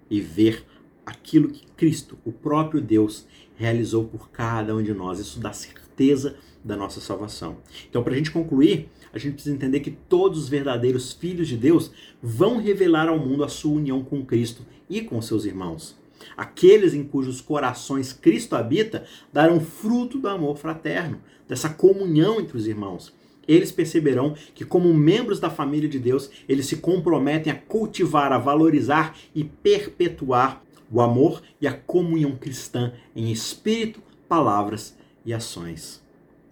e 0.10 0.20
ver 0.20 0.66
aquilo 1.06 1.50
que 1.50 1.66
Cristo, 1.78 2.18
o 2.26 2.32
próprio 2.32 2.82
Deus, 2.82 3.26
realizou 3.56 4.06
por 4.06 4.30
cada 4.30 4.76
um 4.76 4.84
de 4.84 4.94
nós. 4.94 5.20
Isso 5.20 5.40
dá 5.40 5.52
certeza 6.00 6.38
da 6.64 6.76
nossa 6.76 7.02
salvação. 7.02 7.58
Então, 7.90 8.04
para 8.04 8.14
a 8.14 8.18
gente 8.18 8.32
concluir, 8.32 8.90
a 9.14 9.18
gente 9.18 9.34
precisa 9.34 9.56
entender 9.56 9.82
que 9.82 9.92
todos 9.92 10.40
os 10.40 10.50
verdadeiros 10.50 11.14
filhos 11.14 11.48
de 11.48 11.58
Deus 11.58 11.92
vão 12.22 12.60
revelar 12.60 13.10
ao 13.10 13.20
mundo 13.20 13.44
a 13.44 13.50
sua 13.50 13.74
união 13.74 14.04
com 14.04 14.26
Cristo 14.26 14.66
e 14.90 15.02
com 15.02 15.22
seus 15.22 15.46
irmãos. 15.46 15.98
Aqueles 16.36 16.94
em 16.94 17.04
cujos 17.04 17.40
corações 17.42 18.12
Cristo 18.12 18.56
habita 18.56 19.06
darão 19.32 19.60
fruto 19.60 20.18
do 20.18 20.28
amor 20.28 20.58
fraterno, 20.58 21.22
dessa 21.48 21.70
comunhão 21.70 22.40
entre 22.40 22.58
os 22.58 22.68
irmãos. 22.68 23.14
Eles 23.48 23.72
perceberão 23.72 24.36
que, 24.54 24.64
como 24.64 24.94
membros 24.94 25.40
da 25.40 25.50
família 25.50 25.90
de 25.90 25.98
Deus, 25.98 26.30
eles 26.48 26.68
se 26.68 26.78
comprometem 26.78 27.52
a 27.52 27.56
cultivar, 27.56 28.32
a 28.32 28.38
valorizar 28.38 29.16
e 29.34 29.44
perpetuar 29.44 30.62
o 30.92 31.02
amor 31.02 31.42
e 31.60 31.68
a 31.68 31.74
comunhão 31.74 32.36
cristã 32.36 32.94
em 33.16 33.32
espírito, 33.32 34.02
palavras 34.28 34.99
e 35.30 35.34
ações. 35.34 36.02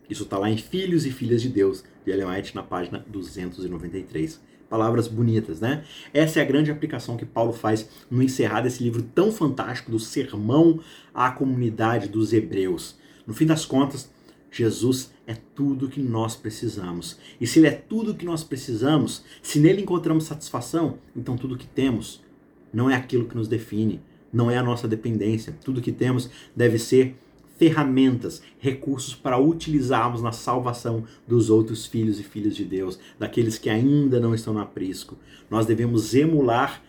Isso 0.07 0.23
está 0.23 0.37
lá 0.37 0.49
em 0.49 0.57
Filhos 0.57 1.05
e 1.05 1.11
Filhas 1.11 1.41
de 1.41 1.49
Deus, 1.49 1.83
de 2.05 2.11
Ellen 2.11 2.27
White, 2.27 2.55
na 2.55 2.61
página 2.61 3.03
293. 3.07 4.39
Palavras 4.69 5.07
bonitas, 5.07 5.59
né? 5.59 5.83
Essa 6.13 6.39
é 6.39 6.41
a 6.43 6.45
grande 6.45 6.69
aplicação 6.69 7.17
que 7.17 7.25
Paulo 7.25 7.53
faz 7.53 7.89
no 8.09 8.21
encerrar 8.21 8.61
desse 8.61 8.83
livro 8.83 9.01
tão 9.01 9.31
fantástico 9.31 9.89
do 9.89 9.99
sermão 9.99 10.79
à 11.13 11.31
comunidade 11.31 12.07
dos 12.07 12.33
hebreus. 12.33 12.99
No 13.25 13.33
fim 13.33 13.47
das 13.47 13.65
contas, 13.65 14.11
Jesus 14.51 15.11
é 15.25 15.35
tudo 15.55 15.89
que 15.89 16.01
nós 16.01 16.35
precisamos. 16.35 17.17
E 17.41 17.47
se 17.47 17.59
ele 17.59 17.67
é 17.67 17.71
tudo 17.71 18.13
que 18.13 18.25
nós 18.25 18.43
precisamos, 18.43 19.23
se 19.41 19.59
nele 19.59 19.81
encontramos 19.81 20.25
satisfação, 20.25 20.99
então 21.15 21.35
tudo 21.35 21.57
que 21.57 21.67
temos 21.67 22.21
não 22.71 22.89
é 22.89 22.95
aquilo 22.95 23.25
que 23.25 23.35
nos 23.35 23.47
define, 23.47 24.01
não 24.31 24.51
é 24.51 24.57
a 24.57 24.63
nossa 24.63 24.87
dependência. 24.87 25.57
Tudo 25.63 25.81
que 25.81 25.91
temos 25.91 26.29
deve 26.55 26.77
ser 26.77 27.15
ferramentas, 27.57 28.41
recursos 28.59 29.15
para 29.15 29.37
utilizarmos 29.37 30.21
na 30.21 30.31
salvação 30.31 31.03
dos 31.27 31.49
outros 31.49 31.85
filhos 31.85 32.19
e 32.19 32.23
filhas 32.23 32.55
de 32.55 32.63
Deus, 32.63 32.99
daqueles 33.19 33.57
que 33.57 33.69
ainda 33.69 34.19
não 34.19 34.33
estão 34.33 34.53
no 34.53 34.59
aprisco. 34.59 35.17
Nós 35.49 35.65
devemos 35.65 36.13
emular 36.13 36.81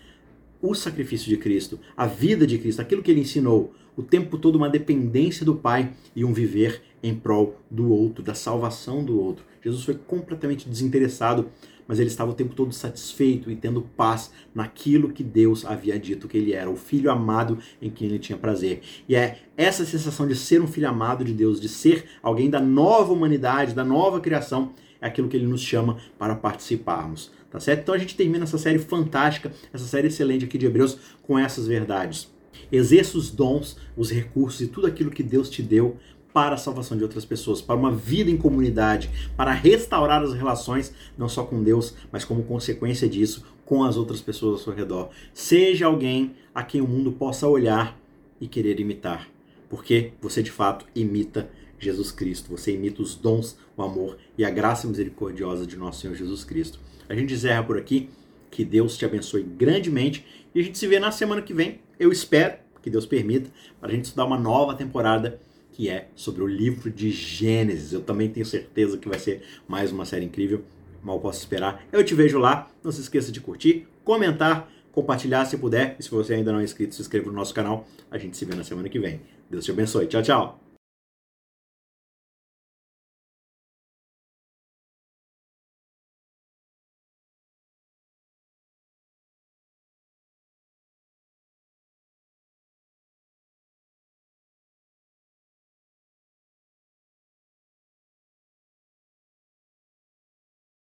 o 0.61 0.75
sacrifício 0.75 1.29
de 1.29 1.37
Cristo, 1.37 1.79
a 1.97 2.07
vida 2.07 2.47
de 2.47 2.59
Cristo, 2.59 2.81
aquilo 2.81 3.03
que 3.03 3.11
ele 3.11 3.21
ensinou, 3.21 3.73
o 3.97 4.03
tempo 4.03 4.39
todo 4.39 4.57
uma 4.57 4.69
dependência 4.69 5.45
do 5.45 5.57
Pai 5.57 5.93
e 6.15 6.25
um 6.25 6.33
viver 6.33 6.83
em 7.03 7.15
prol 7.15 7.61
do 7.71 7.91
outro, 7.91 8.23
da 8.23 8.35
salvação 8.35 9.05
do 9.05 9.21
outro. 9.21 9.45
Jesus 9.63 9.85
foi 9.85 9.95
completamente 9.95 10.69
desinteressado 10.69 11.49
mas 11.89 11.99
ele 11.99 12.11
estava 12.11 12.31
o 12.31 12.35
tempo 12.35 12.55
todo 12.55 12.73
satisfeito 12.73 13.51
e 13.51 13.57
tendo 13.57 13.81
paz 13.81 14.31
naquilo 14.55 15.09
que 15.09 15.25
Deus 15.25 15.65
havia 15.65 15.99
dito 15.99 16.29
que 16.29 16.37
ele 16.37 16.53
era, 16.53 16.71
o 16.71 16.77
filho 16.77 17.11
amado 17.11 17.59
em 17.81 17.91
quem 17.91 18.07
ele 18.07 18.19
tinha 18.19 18.37
prazer. 18.37 18.83
E 19.09 19.17
é 19.17 19.39
essa 19.57 19.87
sensação 19.87 20.29
de 20.29 20.37
ser 20.37 20.61
um 20.61 20.67
filho 20.67 20.89
amado 20.89 21.25
de 21.25 21.33
Deus, 21.33 21.59
de 21.59 21.69
ser 21.69 22.05
alguém 22.23 22.51
da 22.51 22.61
nova 22.61 23.13
humanidade, 23.13 23.75
da 23.75 23.85
nova 23.85 24.21
criação, 24.21 24.73
é 25.01 25.07
aquilo 25.07 25.29
que 25.29 25.37
ele 25.37 25.47
nos 25.47 25.63
chama 25.63 25.97
para 26.19 26.35
participarmos. 26.35 27.33
Tá 27.51 27.59
certo? 27.59 27.81
Então 27.81 27.95
a 27.95 27.99
gente 27.99 28.15
termina 28.15 28.45
essa 28.45 28.59
série 28.59 28.79
fantástica, 28.79 29.51
essa 29.73 29.87
série 29.87 30.09
excelente 30.09 30.45
aqui 30.45 30.59
de 30.59 30.67
Hebreus 30.67 30.99
com 31.23 31.39
essas 31.39 31.67
verdades. 31.67 32.31
Exerça 32.71 33.17
os 33.17 33.31
dons, 33.31 33.79
os 33.97 34.11
recursos 34.11 34.61
e 34.61 34.67
tudo 34.67 34.87
aquilo 34.87 35.11
que 35.11 35.23
Deus 35.23 35.49
te 35.49 35.63
deu 35.63 35.97
para 36.39 36.55
a 36.55 36.57
salvação 36.57 36.97
de 36.97 37.03
outras 37.03 37.25
pessoas, 37.25 37.61
para 37.61 37.75
uma 37.75 37.91
vida 37.91 38.31
em 38.31 38.37
comunidade, 38.37 39.11
para 39.37 39.51
restaurar 39.51 40.23
as 40.23 40.33
relações, 40.33 40.95
não 41.19 41.29
só 41.29 41.43
com 41.43 41.65
Deus, 41.65 41.97
mas 42.13 42.25
como 42.25 42.45
consequência 42.45 43.09
disso, 43.09 43.45
com 43.65 43.83
as 43.83 43.97
outras 43.97 44.21
pessoas 44.21 44.61
ao 44.61 44.65
seu 44.67 44.73
redor. 44.73 45.11
Seja 45.35 45.87
alguém 45.87 46.37
a 46.55 46.63
quem 46.63 46.81
o 46.81 46.87
mundo 46.87 47.11
possa 47.11 47.49
olhar 47.49 47.99
e 48.41 48.47
querer 48.47 48.79
imitar, 48.79 49.29
porque 49.69 50.13
você 50.23 50.41
de 50.41 50.53
fato 50.53 50.87
imita 50.95 51.51
Jesus 51.77 52.13
Cristo, 52.13 52.57
você 52.57 52.73
imita 52.73 53.03
os 53.03 53.17
dons, 53.17 53.59
o 53.77 53.83
amor 53.83 54.17
e 54.39 54.45
a 54.45 54.51
graça 54.51 54.87
misericordiosa 54.87 55.67
de 55.67 55.77
nosso 55.77 56.03
Senhor 56.03 56.15
Jesus 56.15 56.45
Cristo. 56.45 56.79
A 57.09 57.17
gente 57.17 57.35
encerra 57.35 57.65
por 57.65 57.77
aqui. 57.77 58.11
Que 58.49 58.65
Deus 58.65 58.97
te 58.97 59.05
abençoe 59.05 59.43
grandemente 59.43 60.25
e 60.55 60.61
a 60.61 60.63
gente 60.63 60.79
se 60.79 60.87
vê 60.87 61.01
na 61.01 61.11
semana 61.11 61.43
que 61.43 61.53
vem. 61.53 61.81
Eu 61.99 62.13
espero 62.13 62.55
que 62.81 62.89
Deus 62.89 63.05
permita 63.05 63.51
para 63.79 63.91
a 63.91 63.93
gente 63.93 64.07
estudar 64.07 64.25
uma 64.25 64.39
nova 64.39 64.75
temporada 64.75 65.39
que 65.79 65.89
é 65.89 66.09
sobre 66.17 66.43
o 66.43 66.47
livro 66.47 66.91
de 66.91 67.09
Gênesis. 67.13 67.93
Eu 67.93 68.01
também 68.01 68.29
tenho 68.29 68.45
certeza 68.45 68.99
que 68.99 69.09
vai 69.09 69.21
ser 69.21 69.43
mais 69.69 69.93
uma 69.93 70.05
série 70.05 70.25
incrível. 70.25 70.65
Mal 71.01 71.21
posso 71.21 71.39
esperar. 71.39 71.87
Eu 71.93 72.03
te 72.03 72.17
vejo 72.17 72.37
lá. 72.37 72.69
Não 72.83 72.91
se 72.91 73.01
esqueça 73.01 73.31
de 73.31 73.41
curtir, 73.41 73.87
comentar, 74.03 74.69
compartilhar 74.91 75.45
se 75.45 75.57
puder. 75.57 75.95
E 75.97 76.03
se 76.03 76.11
você 76.11 76.35
ainda 76.35 76.51
não 76.51 76.59
é 76.59 76.65
inscrito, 76.65 76.97
se 76.97 77.01
inscreva 77.01 77.27
no 77.31 77.33
nosso 77.33 77.55
canal. 77.55 77.87
A 78.11 78.19
gente 78.19 78.37
se 78.37 78.45
vê 78.45 78.57
na 78.57 78.65
semana 78.65 78.89
que 78.89 78.99
vem. 78.99 79.21
Deus 79.49 79.65
te 79.65 79.71
abençoe. 79.71 80.09
Tchau, 80.09 80.21
tchau. 80.21 80.68